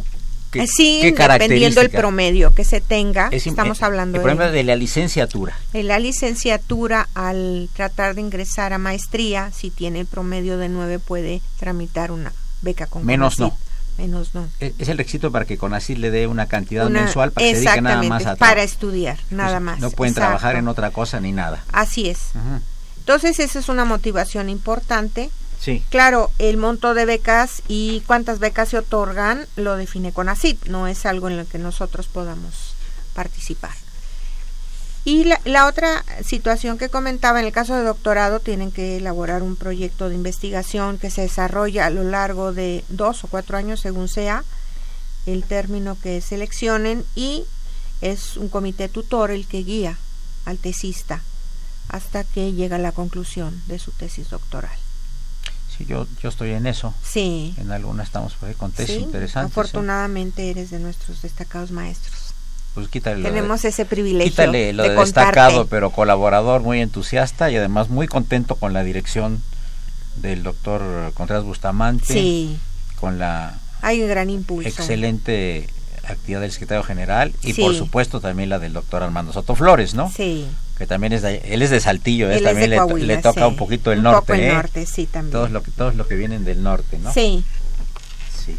[0.52, 4.22] qué, Eh, sí, qué dependiendo el promedio que se tenga, Es estamos eh, hablando el
[4.24, 5.56] problema de, de la licenciatura.
[5.74, 11.00] de la licenciatura al tratar de ingresar a maestría, si tiene el promedio de 9
[11.00, 13.60] puede tramitar una beca con Menos CONACYT.
[13.98, 14.48] Menos no.
[14.60, 17.54] Es es el requisito para que CONACYT le dé una cantidad Una- mensual para que
[17.56, 19.80] se dedique nada más a para estudiar, nada más.
[19.80, 20.30] No pueden Exacto.
[20.30, 21.64] trabajar en otra cosa ni nada.
[21.72, 22.20] Así es.
[23.00, 25.30] Entonces esa es una motivación importante.
[25.90, 31.06] Claro, el monto de becas y cuántas becas se otorgan lo define CONACYT, no es
[31.06, 32.76] algo en lo que nosotros podamos
[33.14, 33.72] participar.
[35.06, 39.44] Y la, la otra situación que comentaba, en el caso de doctorado, tienen que elaborar
[39.44, 43.82] un proyecto de investigación que se desarrolla a lo largo de dos o cuatro años,
[43.82, 44.44] según sea
[45.26, 47.46] el término que seleccionen, y
[48.02, 49.98] es un comité tutor el que guía
[50.46, 51.22] al tesista
[51.90, 54.83] hasta que llega a la conclusión de su tesis doctoral.
[55.78, 56.94] Sí, yo, yo estoy en eso.
[57.04, 57.54] Sí.
[57.58, 59.50] En algunas estamos por ahí con tesis sí, interesantes.
[59.58, 59.60] ¿eh?
[59.60, 62.34] Afortunadamente eres de nuestros destacados maestros.
[62.76, 64.32] Pues quítale lo Tenemos de, ese privilegio.
[64.32, 68.84] quítale lo de, de destacado, pero colaborador, muy entusiasta y además muy contento con la
[68.84, 69.42] dirección
[70.18, 72.58] del doctor Contreras Bustamante, Sí,
[73.00, 74.68] con la hay un gran impulso.
[74.70, 75.68] excelente
[76.04, 77.62] actividad del secretario general y Sí.
[77.62, 80.12] por supuesto también la del doctor Armando Soto Flores, ¿no?
[80.16, 80.46] Sí.
[80.78, 82.38] Que también es de, él es de Saltillo, ¿eh?
[82.38, 83.48] Él también de le, to- Coahuila, le toca sí.
[83.48, 84.54] un poquito el Un norte, poco el ¿eh?
[84.54, 85.32] norte, sí, también.
[85.32, 87.14] Todos lo que todos lo que vienen del norte, ¿no?
[87.14, 87.44] Sí.
[88.46, 88.58] Sí.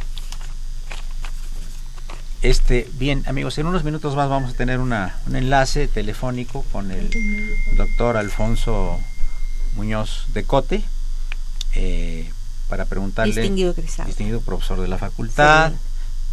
[2.43, 6.91] Este, bien, amigos, en unos minutos más vamos a tener una, un enlace telefónico con
[6.91, 7.11] el
[7.77, 9.01] doctor Alfonso
[9.77, 10.83] Muñoz de Cote
[11.75, 12.31] eh,
[12.69, 13.75] para preguntarle, Distinguido
[14.07, 15.73] distinguido profesor de la facultad,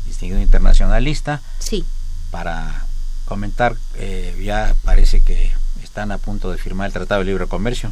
[0.06, 1.86] distinguido internacionalista, Sí.
[2.32, 2.86] para
[3.26, 5.52] comentar, eh, ya parece que
[5.84, 7.92] están a punto de firmar el Tratado de Libre Comercio.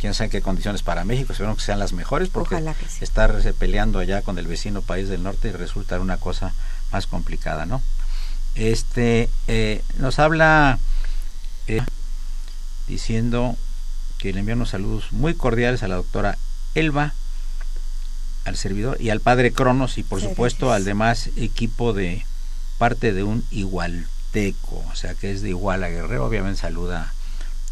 [0.00, 2.58] Quién sabe qué condiciones para México, esperamos que sean las mejores, porque
[2.90, 3.02] sí.
[3.04, 6.52] estar peleando allá con el vecino país del norte resulta una cosa
[6.92, 7.80] más complicada, ¿no?
[8.54, 10.78] Este eh, nos habla
[11.66, 11.82] eh,
[12.86, 13.56] diciendo
[14.18, 16.36] que le envía unos saludos muy cordiales a la doctora
[16.74, 17.14] Elba,
[18.44, 22.24] al servidor y al padre Cronos y por supuesto al demás equipo de
[22.78, 27.12] parte de un igualteco, o sea que es de Iguala Guerrero, obviamente saluda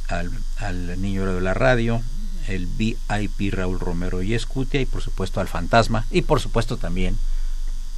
[0.08, 2.02] al, al niño de la radio,
[2.48, 7.18] el VIP Raúl Romero y Escutia y por supuesto al fantasma y por supuesto también,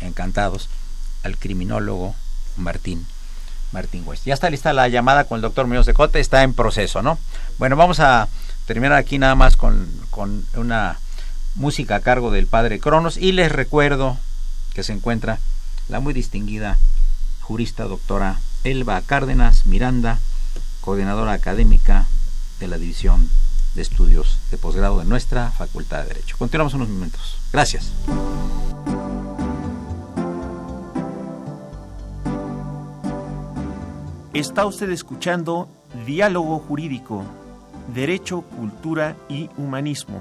[0.01, 0.69] encantados,
[1.23, 2.15] al criminólogo
[2.57, 3.07] Martín.
[3.73, 4.25] Martín West.
[4.25, 7.19] Ya está lista la llamada con el doctor Muñoz de Cote, está en proceso, ¿no?
[7.59, 8.29] Bueno, vamos a
[8.67, 10.99] terminar aquí nada más con, con una
[11.55, 14.17] música a cargo del padre Cronos y les recuerdo
[14.75, 15.39] que se encuentra
[15.89, 16.79] la muy distinguida
[17.41, 20.19] jurista doctora Elba Cárdenas Miranda,
[20.81, 22.07] coordinadora académica
[22.59, 23.29] de la División
[23.75, 26.37] de Estudios de Posgrado de nuestra Facultad de Derecho.
[26.39, 27.37] Continuamos unos momentos.
[27.53, 27.93] Gracias.
[34.33, 35.69] Está usted escuchando
[36.07, 37.25] Diálogo Jurídico,
[37.95, 40.21] Derecho, Cultura y Humanismo.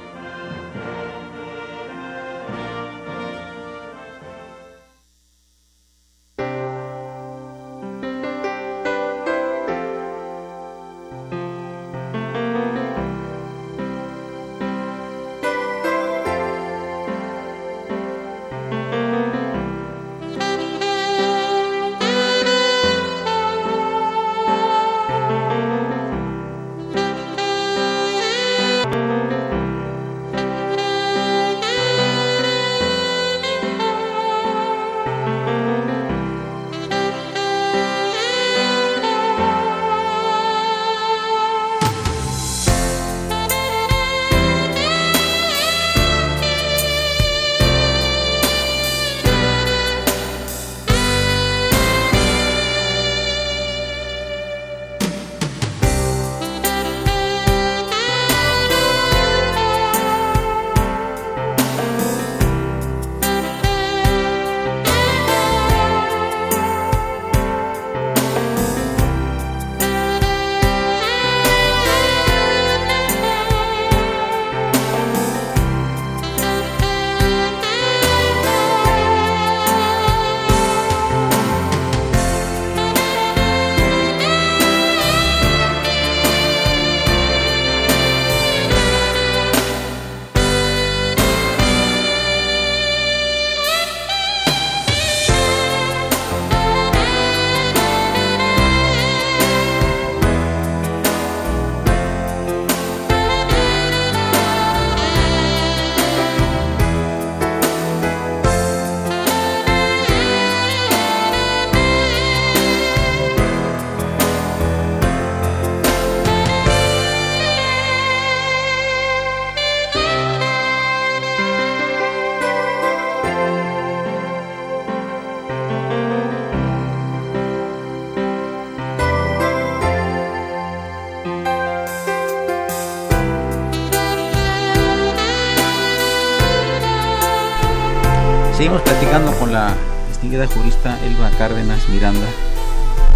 [140.31, 142.25] Distinguida jurista Elba Cárdenas Miranda,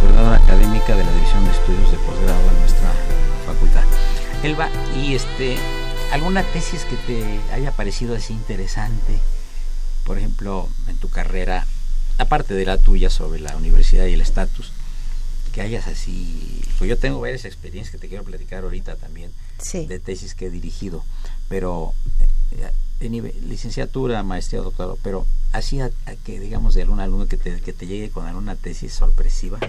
[0.02, 2.92] coordinadora académica de la División de Estudios de Posgrado de nuestra
[3.46, 3.84] facultad.
[4.44, 5.56] Elba, y este,
[6.12, 9.18] ¿alguna tesis que te haya parecido así interesante?
[10.04, 11.66] Por ejemplo, en tu carrera,
[12.18, 14.74] aparte de la tuya sobre la universidad y el estatus,
[15.54, 19.86] que hayas así, pues yo tengo varias experiencias que te quiero platicar ahorita también, Sí.
[19.86, 21.06] de tesis que he dirigido,
[21.48, 21.94] pero
[22.52, 23.14] eh, en
[23.48, 25.26] licenciatura, maestría, doctorado, pero
[25.56, 28.56] así a, a que digamos de algún alumno que te, que te llegue con alguna
[28.56, 29.60] tesis sorpresiva.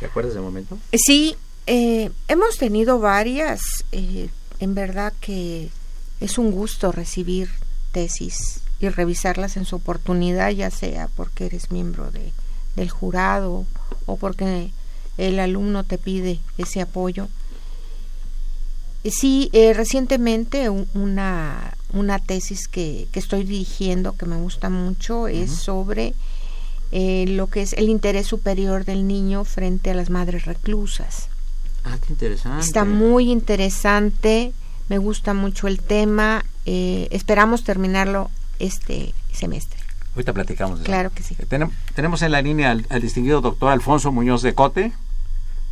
[0.00, 0.78] ¿Te acuerdas del momento?
[0.92, 3.60] Sí, eh, hemos tenido varias.
[3.92, 4.28] eh,
[4.60, 5.68] en verdad que
[6.20, 7.50] es un gusto recibir
[7.92, 12.32] tesis y revisarlas en su oportunidad, ya sea porque eres miembro de,
[12.76, 13.64] del jurado
[14.06, 14.70] o porque
[15.18, 17.28] el alumno te pide ese apoyo.
[19.04, 24.68] Eh, Sí, eh, recientemente un- una, una tesis que, que estoy dirigiendo que me gusta
[24.70, 26.14] mucho es sobre
[26.92, 31.28] eh, lo que es el interés superior del niño frente a las madres reclusas.
[31.84, 32.64] Ah, qué interesante.
[32.64, 34.52] Está muy interesante,
[34.88, 39.80] me gusta mucho el tema, eh, esperamos terminarlo este semestre.
[40.14, 40.90] Ahorita platicamos de eso.
[40.92, 41.34] Claro que sí.
[41.38, 44.92] Eh, tenem- tenemos en la línea al, al distinguido doctor Alfonso Muñoz de Cote.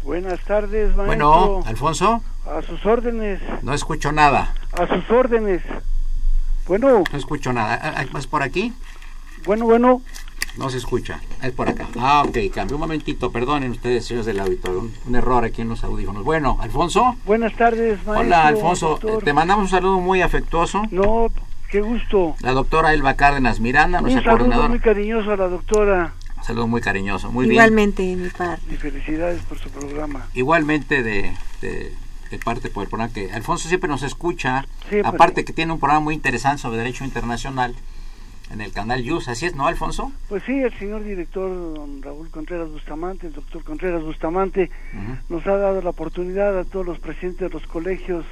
[0.02, 1.04] Buenas tardes, maestro.
[1.06, 4.52] Bueno, Alfonso, A sus órdenes, no escucho nada.
[4.72, 5.62] a sus órdenes.
[6.66, 7.79] Bueno, No escucho nada.
[7.83, 8.72] Ah, ah, ¿Es por aquí?
[9.44, 10.03] bueno, bueno.
[10.57, 11.20] No se escucha.
[11.42, 11.88] Es por acá.
[11.98, 12.37] Ah, ok.
[12.55, 13.33] Cambio un momentito.
[13.33, 14.81] Perdonen ustedes, señores del auditorio.
[14.81, 16.25] Un, un error aquí en los audífonos.
[16.25, 17.16] Bueno, Alfonso.
[17.25, 18.12] Buenas tardes, maestro.
[18.20, 18.88] Hola, Alfonso.
[18.90, 19.22] doctor.
[19.22, 20.83] Eh, Te mandamos un saludo muy afectuoso.
[20.90, 21.29] No,
[21.70, 22.37] qué gusto.
[22.40, 24.68] La doctora Elba Cárdenas Miranda, Un nuestra saludo coordinadora.
[24.68, 27.33] muy cariñoso a la doctora Un saludo muy cariñoso.
[27.33, 27.55] Muy bien.
[27.55, 28.62] Igualmente, mi parte.
[28.75, 30.27] y felicidades por su programa.
[30.35, 31.94] igualmente de, de,
[32.33, 35.79] de parte por el programa que Alfonso siempre nos escucha, Sí, aparte que tiene un
[35.79, 37.75] programa muy interesante sobre derecho internacional
[38.51, 40.12] en el canal Yus, así es, ¿no, Alfonso?
[40.29, 44.71] Pues sí, el señor director, don Raúl Contreras Bustamante, el doctor Contreras Bustamante,
[45.29, 48.25] nos ha dado la oportunidad a todos los presidentes de los colegios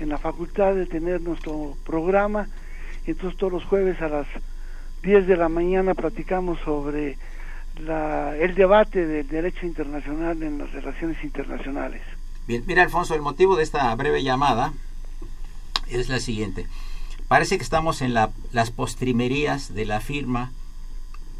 [0.00, 2.48] en la facultad de tener nuestro programa.
[3.06, 4.26] Entonces todos los jueves a las
[5.02, 7.18] 10 de la mañana platicamos sobre
[7.78, 12.02] la, el debate del derecho internacional en las relaciones internacionales.
[12.46, 14.72] Bien, mira Alfonso, el motivo de esta breve llamada
[15.88, 16.66] es la siguiente.
[17.28, 20.52] Parece que estamos en la- las postrimerías de la firma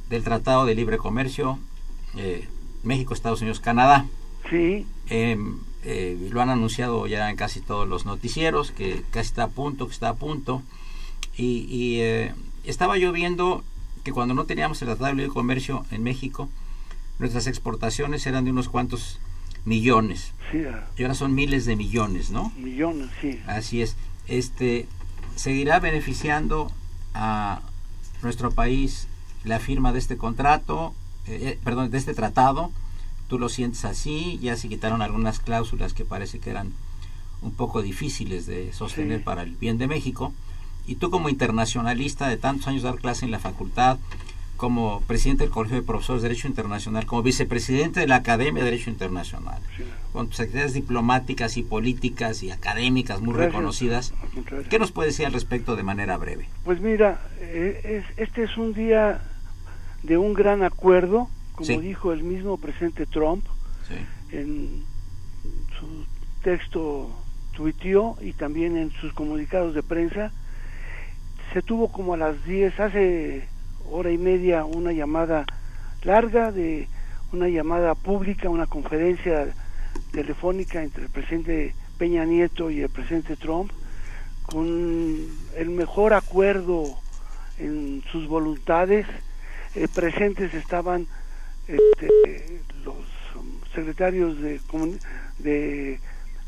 [0.09, 1.59] del Tratado de Libre Comercio
[2.17, 2.49] eh,
[2.85, 4.07] México, Estados Unidos, Canadá.
[4.49, 5.37] Sí, Eh,
[5.83, 9.87] eh, lo han anunciado ya en casi todos los noticieros, que casi está a punto,
[9.87, 10.63] que está a punto.
[11.37, 12.33] Y, y, eh,
[12.65, 13.63] estaba yo viendo
[14.05, 16.49] que cuando no teníamos el Tratado de Libre Comercio en México,
[17.19, 19.19] nuestras exportaciones eran de unos cuantos
[19.65, 20.33] millones.
[20.51, 22.53] sí, a Y ahora son miles de millones, ¿no?
[22.57, 23.41] millones, sí.
[23.47, 23.97] Así es.
[24.29, 24.87] Este
[25.37, 26.71] seguirá beneficiando
[27.15, 27.61] a
[28.23, 29.09] nuestro país
[29.45, 30.95] la firma de este contrato,
[31.27, 32.71] eh, eh, perdón, de este tratado.
[33.29, 36.73] Tú lo sientes así, ya se quitaron algunas cláusulas que parece que eran
[37.43, 39.25] un poco difíciles de sostener Sí.
[39.25, 40.33] para el bien de México.
[40.87, 43.99] Y tú como internacionalista de tantos años dar clase en la facultad,
[44.65, 48.71] como presidente del Colegio de Profesores de Derecho Internacional, como vicepresidente de la Academia de
[48.71, 49.61] Derecho Internacional,
[50.11, 53.53] con tus actividades diplomáticas y políticas y académicas muy Gracias.
[53.53, 54.15] reconocidas.
[54.71, 56.49] ¿qué nos puede decir al respecto de manera breve?
[56.65, 59.21] Pues mira, eh, es, este es un día
[60.03, 61.77] de un gran acuerdo, como Sí.
[61.77, 63.45] dijo el mismo presidente Trump
[63.87, 63.97] Sí.
[64.35, 64.83] en
[65.79, 66.07] su
[66.43, 67.11] texto
[67.55, 70.33] tuiteó y también en sus comunicados de prensa.
[71.53, 73.47] Se tuvo como a las 10, hace
[73.91, 75.45] hora y media, una llamada
[76.03, 76.89] larga de
[77.33, 79.49] una llamada pública, una conferencia
[80.13, 83.71] telefónica entre el presidente Peña Nieto y el presidente Trump,
[84.43, 86.85] con el mejor acuerdo
[87.59, 89.07] en sus voluntades.
[89.75, 91.07] Eh, presentes estaban
[91.67, 92.95] este, los
[93.75, 94.61] secretarios de,
[95.39, 95.99] de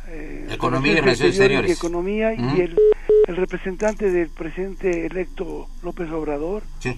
[0.08, 1.70] eh, Economía y Relaciones Relaciones Exteriores.
[1.70, 2.56] y Economía Ujú.
[2.56, 2.76] y el,
[3.26, 6.96] el representante del presidente electo López Obrador Sí.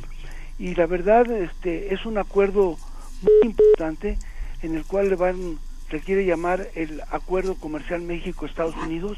[0.59, 2.77] Y la verdad este es un acuerdo
[3.23, 4.19] muy importante
[4.63, 5.59] en el cual le van
[5.91, 9.17] se quiere llamar el acuerdo comercial México Estados Unidos.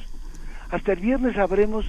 [0.70, 1.84] Hasta el viernes sabremos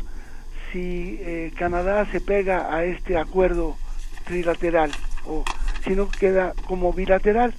[0.72, 3.78] si eh, Canadá se pega a este acuerdo
[4.26, 4.92] trilateral
[5.28, 5.44] o
[5.84, 7.54] si no queda como bilateral.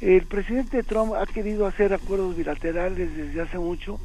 [0.00, 3.98] El presidente Trump ha querido hacer acuerdos bilaterales desde hace mucho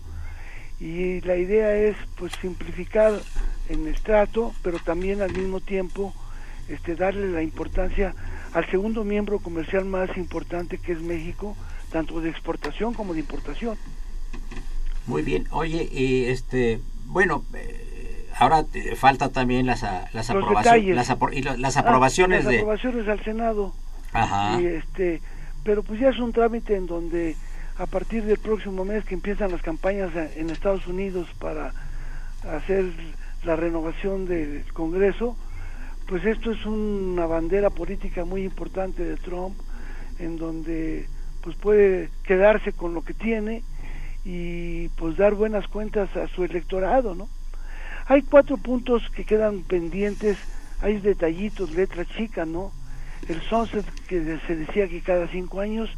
[0.79, 3.19] y la idea es pues simplificar
[3.69, 6.13] el trato pero también al mismo tiempo
[6.73, 8.13] este darle la importancia
[8.53, 11.55] al segundo miembro comercial más importante que es México
[11.91, 13.77] tanto de exportación como de importación.
[15.05, 15.47] Muy bien.
[15.51, 21.33] Oye, y este, bueno, eh, ahora te- falta también las, a- las aprobaciones, las, apro-
[21.35, 23.73] y lo- las Ah, aprobaciones las de, aprobaciones al Senado.
[24.13, 25.21] Ajá, y este
[25.63, 27.35] pero pues ya es un trámite en donde
[27.77, 31.71] a partir del próximo mes que empiezan las campañas en Estados Unidos para
[32.43, 32.85] hacer
[33.43, 35.35] la renovación del Congreso,
[36.11, 39.57] pues esto es una bandera política muy importante de Trump,
[40.19, 41.07] en donde
[41.41, 43.63] pues puede quedarse con lo que tiene
[44.25, 47.29] y pues dar buenas cuentas a su electorado, ¿no?
[48.07, 50.37] Hay cuatro puntos que quedan pendientes,
[50.81, 52.73] hay detallitos, letra chica, ¿no?
[53.29, 55.89] El sunset que se decía que cada cinco años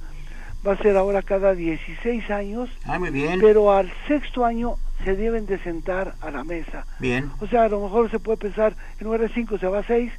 [0.65, 2.69] va a ser ahora cada 16 años.
[2.85, 3.39] Ah, muy bien.
[3.41, 6.85] Pero al sexto año se deben de sentar a la mesa.
[6.99, 7.31] Bien.
[7.39, 9.83] O sea, a lo mejor se puede pensar, en lugar de cinco se va a
[9.83, 10.11] seis,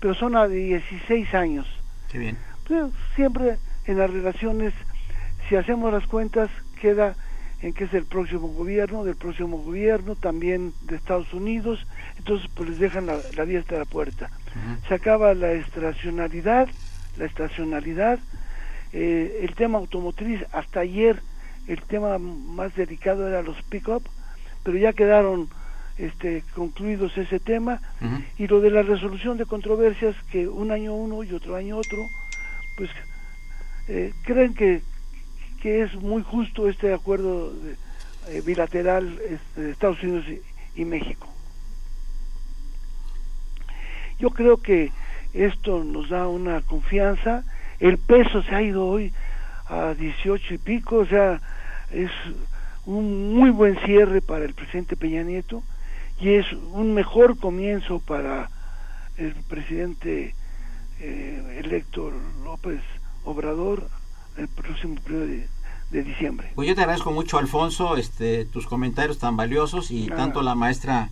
[0.00, 1.66] pero son a 16 años.
[2.10, 2.38] Qué bien.
[2.66, 4.72] Pues, siempre en las relaciones,
[5.48, 6.50] si hacemos las cuentas,
[6.80, 7.14] queda
[7.62, 12.70] en que es el próximo gobierno, del próximo gobierno, también de Estados Unidos, entonces pues
[12.70, 14.30] les dejan la, la vía hasta la puerta.
[14.88, 16.68] Se acaba la estacionalidad,
[17.18, 18.18] la estacionalidad,
[18.92, 21.20] eh, el tema automotriz, hasta ayer
[21.66, 24.02] el tema más delicado era los pick-up,
[24.62, 25.48] pero ya quedaron
[25.98, 27.80] este, concluidos ese tema,
[28.38, 31.98] y lo de la resolución de controversias, que un año uno y otro año otro,
[32.76, 32.90] pues
[33.88, 34.82] eh, creen que,
[35.60, 37.52] que es muy justo este acuerdo
[38.28, 40.24] eh, bilateral este, de Estados Unidos
[40.74, 41.26] y, y México.
[44.18, 44.90] Yo creo que
[45.32, 47.44] esto nos da una confianza,
[47.78, 49.12] el peso se ha ido hoy
[49.68, 51.40] a 18 y pico, o sea,
[51.90, 52.10] es
[52.86, 55.62] un muy buen cierre para el presidente Peña Nieto
[56.20, 58.50] y es un mejor comienzo para
[59.16, 60.34] el presidente
[61.00, 62.12] eh, electo
[62.44, 62.80] López
[63.24, 63.88] Obrador
[64.36, 65.48] el próximo periodo de,
[65.90, 66.52] de, diciembre.
[66.54, 70.16] Pues yo te agradezco mucho, Alfonso, este, tus comentarios tan valiosos y ah.
[70.16, 71.10] tanto la maestra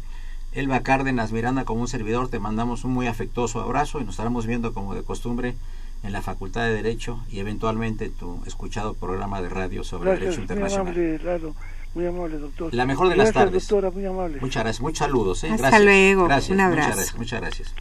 [0.52, 4.46] Elba Cárdenas Miranda como un servidor te mandamos un muy afectuoso abrazo y nos estaremos
[4.46, 5.54] viendo como de costumbre
[6.02, 10.40] en la Facultad de Derecho y eventualmente tu escuchado programa de radio sobre gracias, Derecho
[10.42, 10.94] Internacional.
[10.94, 11.54] Muy amable, Lalo.
[11.94, 12.74] Muy amable, doctor.
[12.74, 13.68] La mejor de gracias, las tardes.
[13.68, 14.40] doctora, muy amable.
[14.40, 15.42] Muchas gracias, muchos saludos.
[15.44, 15.48] ¿eh?
[15.50, 15.82] Hasta gracias.
[15.84, 16.82] luego, Gracias, un abrazo.
[16.88, 17.74] Muchas gracias, muchas gracias.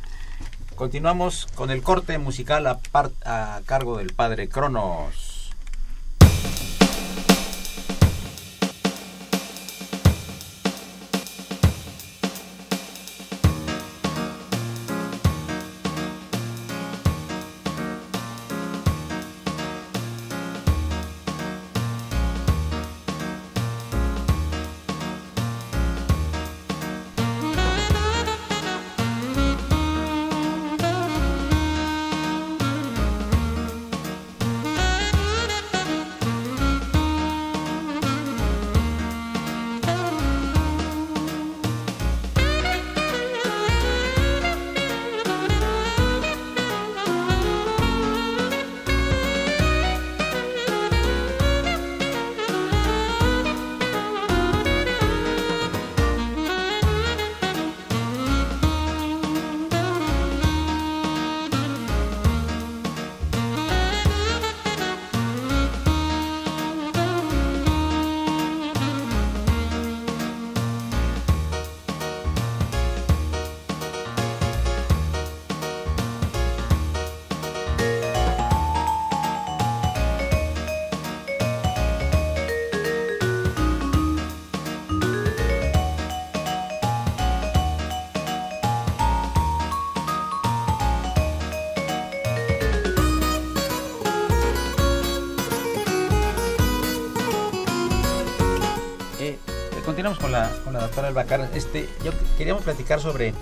[0.76, 5.37] Continuamos con el corte musical a, par- a cargo del padre Cronos.
[100.08, 101.50] Continuamos con la, con la doctora Albacar.
[101.54, 103.34] Este, yo queríamos platicar sobre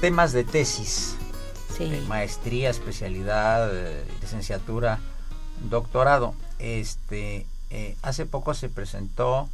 [0.00, 1.16] temas de tesis,
[1.76, 1.90] Sí.
[1.90, 5.00] de maestría, especialidad, eh, licenciatura,
[5.68, 6.34] doctorado.
[6.60, 9.48] Este, eh, hace poco se presentó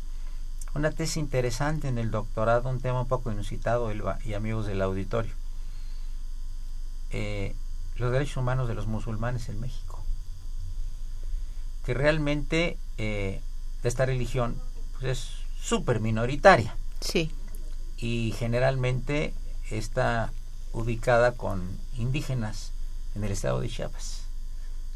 [0.74, 4.82] una tesis interesante en el doctorado, un tema un poco inusitado Elba, y amigos del
[4.82, 5.32] auditorio.
[7.10, 7.54] Eh,
[7.96, 9.98] los derechos humanos de los musulmanes en México.
[11.86, 13.40] Que realmente eh,
[13.82, 14.60] esta religión
[14.98, 17.30] pues, es súper minoritaria Sí.
[17.96, 19.34] y generalmente
[19.70, 20.32] está
[20.72, 21.62] ubicada con
[21.96, 22.72] indígenas
[23.14, 24.22] en el estado de Chiapas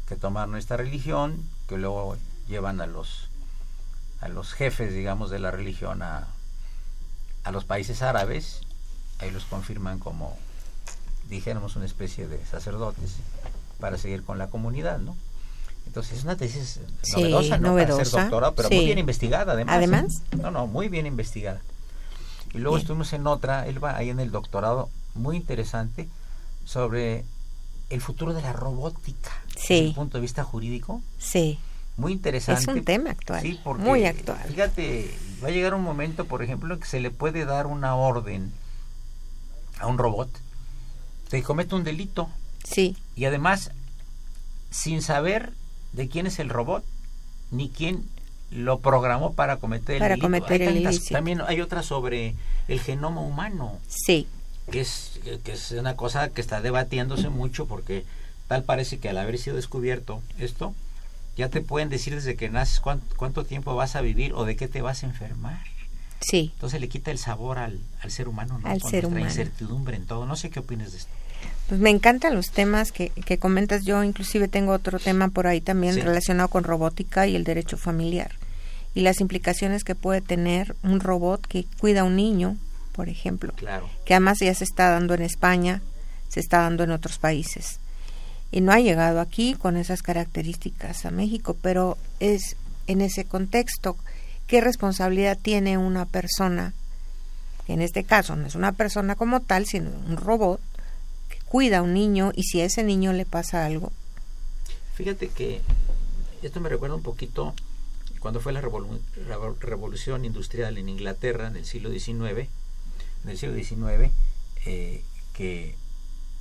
[0.07, 3.29] que tomaron esta religión que luego llevan a los
[4.21, 6.27] a los jefes digamos de la religión a,
[7.43, 8.61] a los países árabes.
[9.19, 10.37] Ahí los confirman como
[11.29, 13.15] dijéramos una especie de sacerdotes
[13.79, 15.15] para seguir con la comunidad no
[15.87, 17.73] entonces es una tesis Sí, novedosa, ¿no?
[17.75, 18.75] Para ser novedosa, doctorado, pero sí.
[18.75, 19.73] muy bien investigada además.
[19.73, 19.77] ¿eh?
[19.77, 20.21] Además.
[20.37, 21.61] No, no, muy bien investigada.
[22.53, 22.83] Y luego Bien.
[22.83, 26.07] estuvimos en otra, él va ahí en el doctorado, muy interesante,
[26.63, 27.25] sobre
[27.89, 29.31] el futuro de la robótica.
[29.55, 29.73] Sí.
[29.75, 31.01] Desde el punto de vista jurídico.
[31.17, 31.59] Sí.
[31.97, 32.61] muy interesante.
[32.61, 34.39] Es un tema actual, Sí, porque, muy actual.
[34.47, 35.13] Fíjate,
[35.43, 38.51] va a llegar un momento, por ejemplo, en que se le puede dar una orden
[39.79, 40.29] a un robot
[41.29, 42.29] que comete un delito
[42.63, 43.71] Sí, y además
[44.71, 45.53] sin saber
[45.95, 46.83] de quién es el robot
[47.51, 48.03] ni quién
[48.51, 50.25] lo programó para cometer el Para delito.
[50.27, 51.13] cometer Hay el tantas- ilícito.
[51.15, 52.35] También hay otra sobre
[52.67, 54.27] el genoma humano, sí,
[54.71, 58.03] que es, que es una cosa que está debatiéndose mucho porque
[58.47, 60.73] tal parece que al haber sido descubierto esto,
[61.37, 64.55] ya te pueden decir desde que naces cuánto, cuánto tiempo vas a vivir o de
[64.55, 65.61] qué te vas a enfermar.
[66.21, 66.51] sí.
[66.55, 68.67] Entonces le quita el sabor al, al ser humano, ¿no?
[68.69, 69.25] Al Con ser humano.
[69.25, 70.25] incertidumbre en todo.
[70.25, 71.11] No sé qué opinas de esto.
[71.67, 73.83] Pues me encantan los temas que, que comentas.
[73.85, 76.01] Yo inclusive tengo otro tema por ahí también Sí.
[76.01, 78.31] relacionado con robótica y el derecho familiar.
[78.93, 82.55] Y las implicaciones que puede tener un robot que cuida a un niño,
[82.93, 83.51] por ejemplo.
[83.55, 83.89] Claro.
[84.05, 85.81] Que además ya se está dando en España,
[86.29, 87.79] se está dando en otros países.
[88.51, 92.55] Y no ha llegado aquí con esas características a México, pero es
[92.87, 93.97] en ese contexto,
[94.47, 96.73] ¿qué responsabilidad tiene una persona?
[97.65, 100.61] Que en este caso no es una persona como tal, sino un robot
[101.47, 103.91] cuida a un niño y si a ese niño le pasa algo.
[104.95, 105.61] Fíjate que
[106.41, 107.53] esto me recuerda un poquito
[108.19, 112.47] cuando fue la revolu- revo- revolución industrial en Inglaterra en el siglo XIX,
[113.23, 114.11] en el siglo XIX,
[114.65, 115.75] eh, que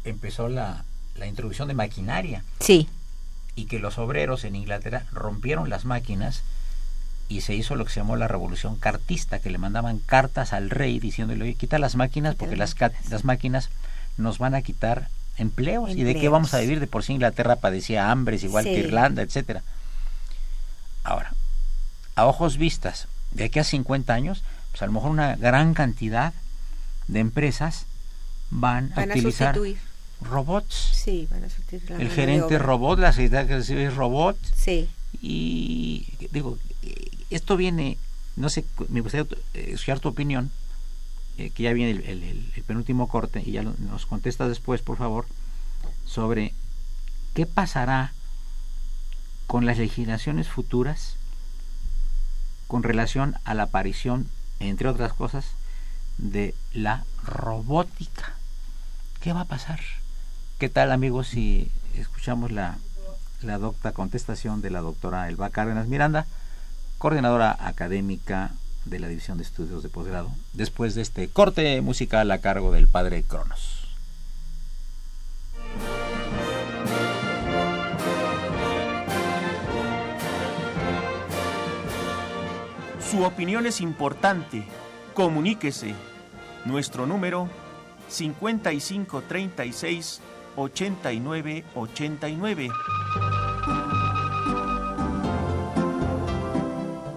[0.05, 0.85] empezó la,
[1.17, 2.45] la introducción de maquinaria.
[2.61, 2.89] Sí,
[3.57, 6.43] y que los obreros en Inglaterra rompieron las máquinas
[7.29, 10.71] y se hizo lo que se llamó la revolución cartista, que le mandaban cartas al
[10.71, 12.75] rey diciéndole, oye, quita las máquinas porque las,
[13.11, 13.71] las máquinas
[14.17, 15.09] nos van a quitar
[15.39, 15.91] empleos.
[15.91, 16.81] ¿Y de qué vamos a vivir?
[16.81, 18.79] De por sí Inglaterra padecía hambres, igual que.
[18.79, 19.63] Irlanda, etcétera.
[21.03, 21.33] Ahora,
[22.15, 26.33] a ojos vistas, de aquí a 50 años, pues a lo mejor una gran cantidad
[27.09, 27.87] de empresas
[28.51, 29.79] van, van a a utilizar sustituir.
[30.23, 30.75] robots.
[30.95, 34.89] Sí, van a sustituir la El gerente robot, la secretaria que recibe es robot, Sí,
[35.21, 36.59] y digo,
[37.31, 37.99] esto viene,
[38.37, 40.51] no sé, me gustaría eh, escuchar tu opinión,
[41.37, 45.27] eh, que ya viene el, penúltimo corte, y ya nos contestas después, por favor,
[46.05, 46.55] sobre
[47.35, 48.13] qué pasará
[49.47, 51.17] con las legislaciones futuras
[52.67, 54.29] con relación a la aparición,
[54.61, 55.45] entre otras cosas,
[56.19, 58.35] de la robótica.
[59.21, 59.81] ¿Qué va a pasar?
[60.59, 62.79] ¿Qué tal, amigos, si escuchamos la,
[63.43, 66.27] la docta contestación de la doctora Elba Cárdenas Miranda,
[66.99, 68.53] coordinadora académica
[68.85, 72.89] de la División de Estudios de Posgrado, después de este corte musical a cargo del
[72.89, 73.85] padre Cronos.
[83.15, 84.65] Su opinión es importante.
[85.15, 85.95] Comuníquese.
[86.65, 87.49] Nuestro número
[88.09, 90.21] 5536
[90.57, 92.71] 8989.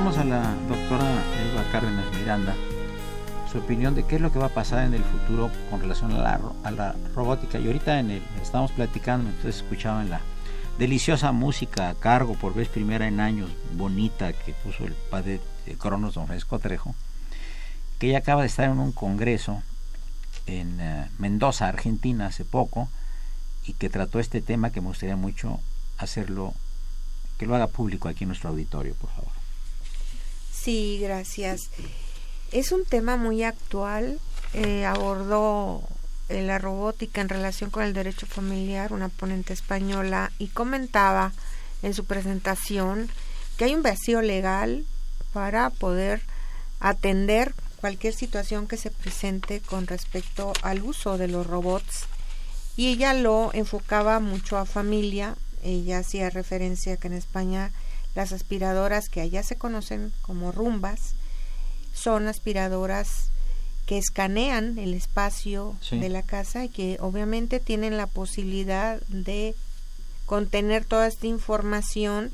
[0.00, 1.04] Preguntamos a la doctora
[1.42, 2.54] Elba Cárdenas Miranda
[3.52, 6.12] su opinión de qué es lo que va a pasar en el futuro con relación
[6.12, 7.58] a la, robótica.
[7.58, 10.22] Y ahorita en el, estábamos platicando, entonces escuchaban la
[10.78, 15.74] deliciosa música a cargo por vez primera en años, bonita, que puso el padre de
[15.74, 16.94] Cronos, don Francisco Trejo,
[17.98, 19.62] que ella acaba de estar en un congreso
[20.46, 22.88] en eh, Mendoza, Argentina, hace poco,
[23.66, 25.60] y que trató este tema que me gustaría mucho
[25.98, 26.54] hacerlo,
[27.38, 29.39] que lo haga público aquí en nuestro auditorio, por favor.
[30.62, 31.70] Sí, gracias.
[32.52, 34.20] Es un tema muy actual.
[34.52, 35.82] eh, abordó
[36.28, 41.32] eh, la robótica en relación con el derecho familiar, una ponente española, y comentaba
[41.82, 43.08] en su presentación
[43.56, 44.84] que hay un vacío legal
[45.32, 46.20] para poder
[46.80, 52.06] atender cualquier situación que se presente con respecto al uso de los robots
[52.76, 57.70] y ella lo enfocaba mucho a familia, ella hacía referencia que en España
[58.14, 61.14] las aspiradoras que allá se conocen como rumbas
[61.92, 63.30] son aspiradoras
[63.86, 69.54] que escanean el espacio de la casa y que obviamente tienen la posibilidad de
[70.26, 72.30] contener toda esta información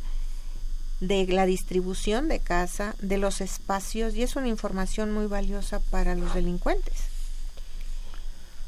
[1.00, 6.14] de la distribución de casa, de los espacios, y es una información muy valiosa para
[6.14, 6.94] los delincuentes.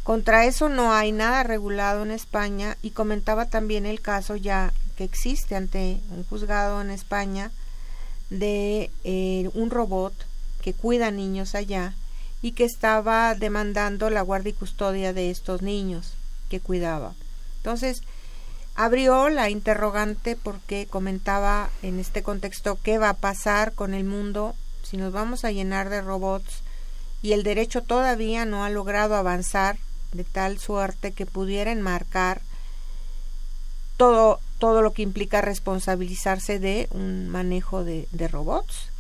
[0.03, 5.05] Contra eso no hay nada regulado en España y comentaba también el caso ya que
[5.05, 7.53] existe ante un juzgado en España
[8.31, 10.13] de eh, un robot
[10.61, 11.95] que cuida niños allá
[12.43, 16.15] y que estaba demandando la guardia y custodia de estos niños
[16.51, 17.15] que cuidaba.
[17.59, 18.03] Entonces,
[18.75, 24.57] abrió la interrogante porque comentaba en este contexto qué va a pasar con el mundo
[24.83, 26.63] si nos vamos a llenar de robots
[27.23, 29.79] y el derecho todavía no ha logrado avanzar
[30.11, 32.41] de tal suerte que pudiera enmarcar
[33.97, 38.91] todo, todo lo que implica responsabilizarse de un manejo de, de robots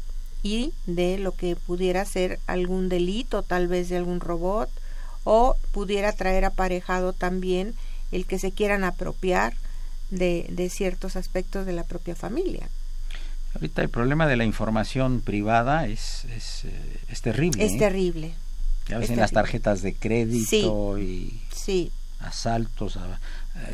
[0.43, 4.71] y de lo que pudiera ser algún delito tal vez de algún robot
[5.25, 7.75] o pudiera traer aparejado también
[8.13, 9.55] el que se quieran apropiar
[10.11, 12.69] de, de ciertos aspectos de la propia familia.
[13.55, 17.65] Ahorita el problema de la información privada es, es, eh, es terrible.
[17.65, 17.79] Es ¿eh?
[17.79, 18.35] terrible.
[18.89, 21.91] Ya ves en las tarjetas de crédito y sí.
[22.21, 23.19] asaltos a,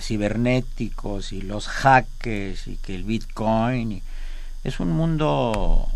[0.01, 3.93] cibernéticos y los hackers y que el bitcoin.
[3.93, 4.03] Y,
[4.65, 5.89] es un mundo,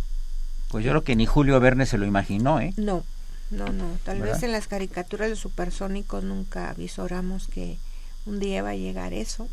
[0.68, 2.74] pues yo creo que ni Julio Verne se lo imaginó, ¿eh?
[2.76, 3.04] No,
[3.50, 3.98] no, no.
[4.04, 7.78] Tal vez en las caricaturas de supersónicos nunca avisoramos que
[8.26, 9.48] un día va a llegar eso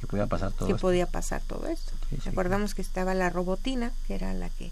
[0.00, 0.82] que podía pasar todo que esto.
[0.82, 1.92] podía pasar todo esto.
[2.10, 4.70] Sí, sí, Recordamos que estaba la robotina, que era la que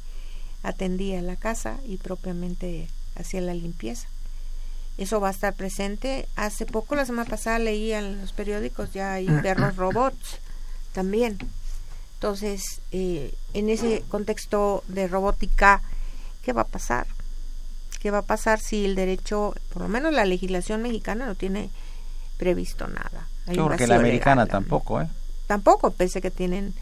[0.62, 4.08] atendía la casa y propiamente hacía la limpieza.
[4.96, 6.28] Eso va a estar presente.
[6.36, 10.38] Hace poco, la semana pasada, leía en los periódicos ya hay perros robots
[10.92, 11.38] también.
[12.14, 15.82] Entonces, eh, en ese contexto de robótica,
[16.42, 17.06] ¿qué va a pasar?
[18.00, 21.70] ¿Qué va a pasar si el derecho, por lo menos la legislación mexicana, no tiene
[22.38, 23.26] previsto nada?
[23.46, 24.62] Hay Yo un creo que la americana legal.
[24.62, 25.08] tampoco, ¿eh?
[25.46, 26.72] Tampoco, pese que tienen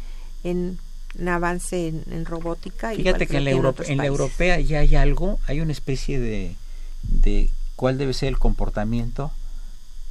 [0.45, 0.79] en,
[1.19, 2.91] en avance en, en robótica.
[2.91, 6.55] Fíjate que en la, otros en la europea ya hay algo, hay una especie de,
[7.03, 7.51] de
[7.83, 9.33] cuál debe ser el comportamiento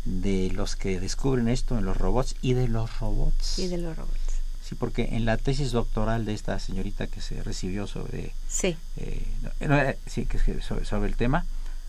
[0.03, 3.57] de los que descubren esto en los robots y de los robots.
[3.59, 4.19] Y de los robots.
[4.61, 9.25] Sí, porque en la tesis doctoral de esta señorita que se recibió sobre, Sí, eh,
[9.61, 11.45] no, no, eh, sí, que sobre, sobre el tema,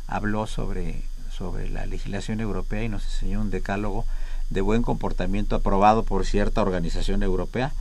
[0.06, 1.02] habló sobre,
[1.36, 4.04] sobre la legislación europea y nos enseñó un decálogo
[4.50, 7.72] de buen comportamiento aprobado por cierta organización europea.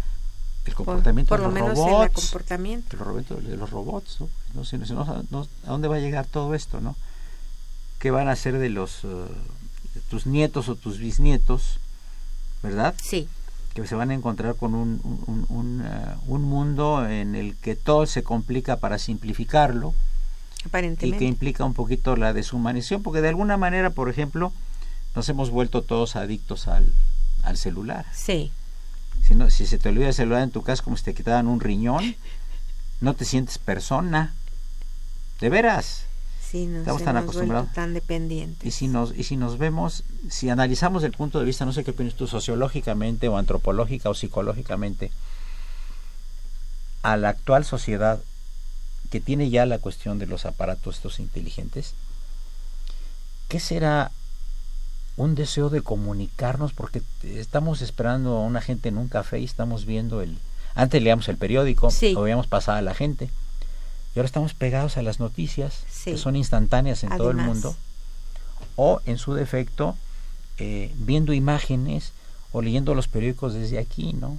[0.66, 2.90] El por, comportamiento por de lo los menos en el robots comportamiento.
[2.90, 4.30] de los robots, de los robots ¿no?
[4.56, 6.82] No sé, no- ¿A dónde va a llegar todo esto?
[6.82, 6.96] ¿no?
[8.02, 11.80] ¿Qué van a hacer de los eh, de tus nietos o tus bisnietos?
[12.64, 12.96] ¿Verdad?
[13.02, 13.28] Sí,
[13.74, 15.00] Que se van a encontrar con un,
[15.50, 19.94] un, eh, un mundo en el que todo se complica para simplificarlo
[20.64, 21.18] y aparentemente.
[21.18, 24.52] que implica un poquito la deshumanización, porque de alguna manera, por ejemplo,
[25.16, 26.94] nos hemos vuelto todos adictos al,
[27.44, 28.06] al celular.
[28.14, 28.52] Sí,
[29.28, 31.48] Si, no, si se te olvida el celular en tu casa como si te quitaran
[31.48, 32.16] un riñón,
[33.00, 34.34] no te sientes persona.
[35.40, 36.06] De veras.
[36.52, 37.72] Sí, nos Estamos tan acostumbrados.
[37.74, 38.66] tan dependientes.
[38.68, 41.84] Y si nos y si nos vemos, si analizamos el punto de vista, no sé
[41.84, 45.12] qué opinas tú, sociológicamente o antropológica o psicológicamente,
[47.04, 48.20] a la actual sociedad
[49.10, 51.94] que tiene ya la cuestión de los aparatos estos inteligentes,
[53.50, 54.12] ¿qué será
[55.18, 56.72] un deseo de comunicarnos?
[56.74, 60.38] Porque estamos esperando a una gente en un café y estamos viendo el...
[60.76, 62.14] Antes leíamos el periódico, Sí.
[62.16, 63.30] o veíamos pasar a la gente,
[64.16, 66.12] y ahora estamos pegados a las noticias, Sí.
[66.12, 67.76] que son instantáneas en todo el mundo,
[68.76, 69.96] o en su defecto,
[70.58, 72.12] eh, viendo imágenes
[72.52, 74.38] o leyendo los periódicos desde aquí, ¿no?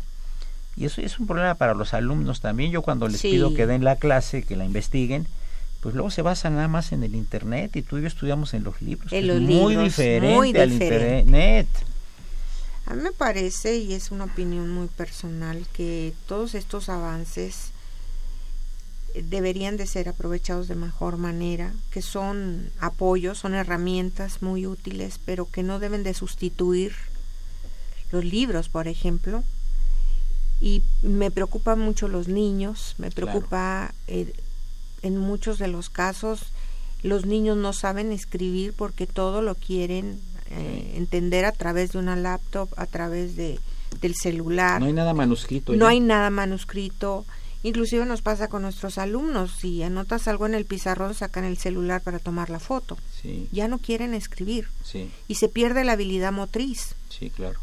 [0.77, 2.71] Y eso es un problema para los alumnos también.
[2.71, 3.31] Yo cuando les Sí.
[3.31, 5.27] pido que den la clase, que la investiguen,
[5.81, 8.63] pues luego se basan nada más en el internet y tú y yo estudiamos en
[8.65, 9.13] los libros.
[9.13, 11.19] En los es muy libros, diferente muy al diferente.
[11.21, 11.67] internet.
[12.87, 17.72] A mí me parece, y es una opinión muy personal, que todos estos avances
[19.15, 25.49] deberían de ser aprovechados de mejor manera, que son apoyos, son herramientas muy útiles, pero
[25.51, 26.93] que no deben de sustituir
[28.11, 29.43] los libros, por ejemplo.
[30.61, 33.33] Y me preocupan mucho los niños, me Claro.
[33.33, 34.33] preocupa eh,
[35.03, 36.47] en muchos de los casos
[37.03, 42.15] los niños no saben escribir porque todo lo quieren eh, entender a través de una
[42.15, 43.59] laptop, a través de
[44.01, 44.81] del celular.
[44.81, 45.75] No hay nada manuscrito.
[45.75, 47.27] No hay nada manuscrito.
[47.65, 52.01] Inclusive nos pasa con nuestros alumnos, si anotas algo en el pizarrón, sacan el celular
[52.01, 52.99] para tomar la foto.
[53.21, 53.49] Sí.
[53.53, 54.69] Ya no quieren escribir.
[54.85, 55.11] Sí.
[55.29, 56.97] Y se pierde la habilidad motriz.
[57.09, 57.61] Sí, claro.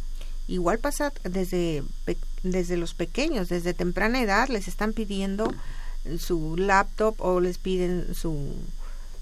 [0.48, 1.84] Igual pasa desde,
[2.44, 5.54] desde los pequeños, desde temprana edad les están pidiendo
[6.18, 8.56] su laptop o les piden su,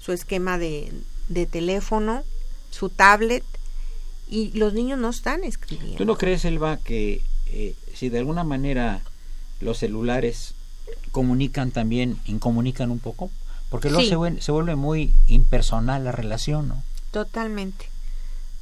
[0.00, 0.92] su esquema de,
[1.28, 2.22] de teléfono,
[2.70, 3.44] su tablet,
[4.30, 5.98] y los niños no están escribiendo.
[5.98, 9.02] ¿Tú no crees, Elba, que eh, si de alguna manera
[9.60, 10.54] los celulares
[11.12, 13.30] comunican también, incomunican un poco?
[13.70, 16.82] Porque luego se, vuelve, se, vuelve, muy impersonal la relación, ¿no?
[17.10, 17.90] Totalmente.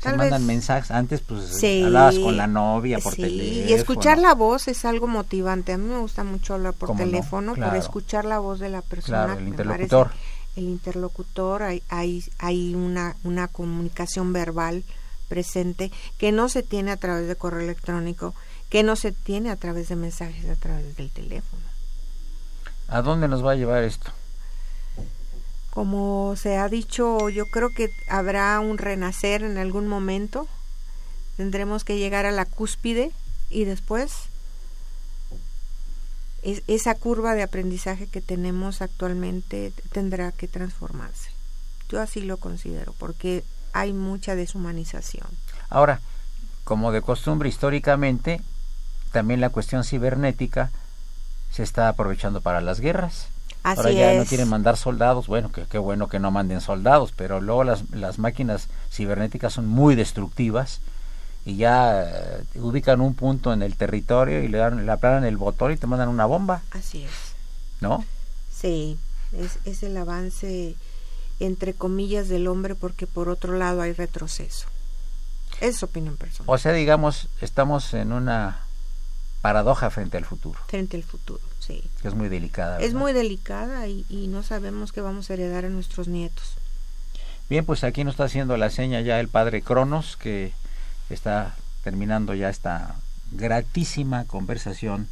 [0.00, 3.70] Se mandan mensajes, antes pues hablabas con la novia por teléfono.
[3.70, 5.72] Y escuchar la voz es algo motivante.
[5.72, 9.24] A mí me gusta mucho hablar por teléfono, por escuchar la voz de la persona.
[9.24, 10.10] Claro, el interlocutor.
[10.56, 14.84] el interlocutor, hay, hay, hay una, una comunicación verbal
[15.28, 18.34] presente que no se tiene a través de correo electrónico,
[18.68, 21.62] que no se tiene a través de mensajes a través del teléfono.
[22.88, 24.12] ¿A dónde nos va a llevar esto?
[25.70, 30.46] Como se ha dicho, yo creo que habrá un renacer en algún momento.
[31.36, 33.12] Tendremos que llegar a la cúspide
[33.50, 34.30] y después
[36.42, 41.30] es, esa curva de aprendizaje que tenemos actualmente tendrá que transformarse.
[41.88, 45.26] Yo así lo considero, porque hay mucha deshumanización.
[45.68, 46.00] Ahora,
[46.64, 48.40] como de costumbre históricamente,
[49.12, 50.70] también la cuestión cibernética
[51.56, 53.28] se está aprovechando para las guerras.
[53.62, 54.18] Así Ahora ya es.
[54.18, 57.90] no quieren mandar soldados, bueno, que qué bueno que no manden soldados, pero luego las,
[57.90, 60.80] las máquinas cibernéticas son muy destructivas
[61.46, 65.38] y ya eh, ubican un punto en el territorio y le dan le aplanan el
[65.38, 67.10] botón y te mandan una bomba, Así es.
[67.80, 68.04] ¿no?
[68.52, 68.98] Sí,
[69.32, 70.76] es, es el avance
[71.40, 74.66] entre comillas del hombre porque por otro lado hay retroceso.
[75.62, 76.54] Es opinión personal.
[76.54, 78.65] O sea, digamos, estamos en una
[79.42, 81.82] paradoja frente al futuro, Frente al futuro, sí.
[82.02, 82.78] que es muy delicada.
[82.80, 86.54] Es muy delicada y, y no sabemos qué vamos a heredar a nuestros nietos.
[87.48, 90.52] Bien, pues aquí nos está haciendo la seña ya el padre Cronos, que
[91.10, 92.96] está terminando ya esta
[93.30, 95.08] gratísima conversación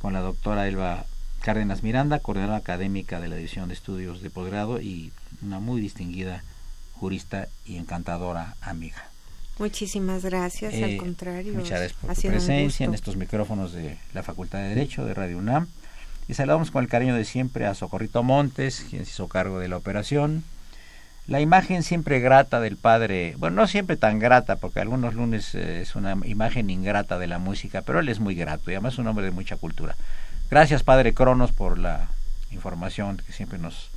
[0.00, 1.06] con la doctora Elba
[1.40, 6.44] Cárdenas Miranda, coordinadora académica de la División de Estudios de Posgrado y una muy distinguida
[6.94, 9.10] jurista y encantadora amiga.
[9.58, 11.54] Muchísimas gracias, Eh, al contrario.
[11.54, 15.38] Muchas gracias por tu presencia en estos micrófonos de la Facultad de Derecho de Radio
[15.38, 15.66] UNAM.
[16.28, 19.68] Y saludamos con el cariño de siempre a Socorrito Montes, quien se hizo cargo de
[19.68, 20.44] la operación.
[21.26, 25.80] La imagen siempre grata del padre, bueno, no siempre tan grata, porque algunos lunes eh,
[25.80, 28.98] es una imagen ingrata de la música, pero él es muy grato y además es
[28.98, 29.96] un hombre de mucha cultura.
[30.50, 32.10] Gracias, padre Cronos, por la
[32.52, 33.90] información que siempre nos,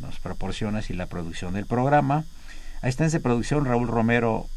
[0.00, 2.24] nos proporcionas y la producción del programa.
[2.82, 4.48] Ahí está en producción Raúl Romero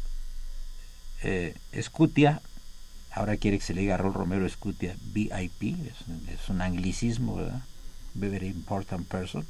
[1.22, 2.40] eh, Escutia,
[3.12, 7.62] ahora quiere que se le diga Raúl Romero Escutia VIP, es, es un anglicismo, ¿verdad?
[8.14, 9.46] Very important person.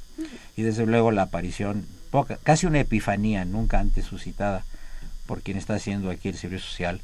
[0.56, 4.64] Y desde luego la aparición, poca, casi una epifanía nunca antes suscitada
[5.26, 7.00] por quien está haciendo aquí el servicio social,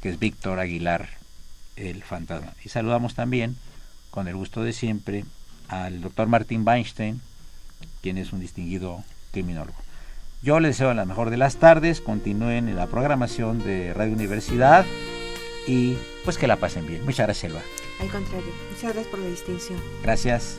[0.00, 1.08] que es Víctor Aguilar,
[1.76, 2.54] el fantasma.
[2.64, 3.56] Y saludamos también,
[4.10, 5.24] con el gusto de siempre,
[5.68, 7.20] al doctor Martín Weinstein,
[8.02, 9.78] quien es un distinguido criminólogo.
[10.42, 14.84] Yo les deseo la mejor de las tardes, continúen en la programación de Radio Universidad
[15.68, 17.04] y pues que la pasen bien.
[17.04, 17.62] Muchas gracias, Elba.
[18.00, 19.78] Al contrario, muchas gracias por la distinción.
[20.02, 20.58] Gracias.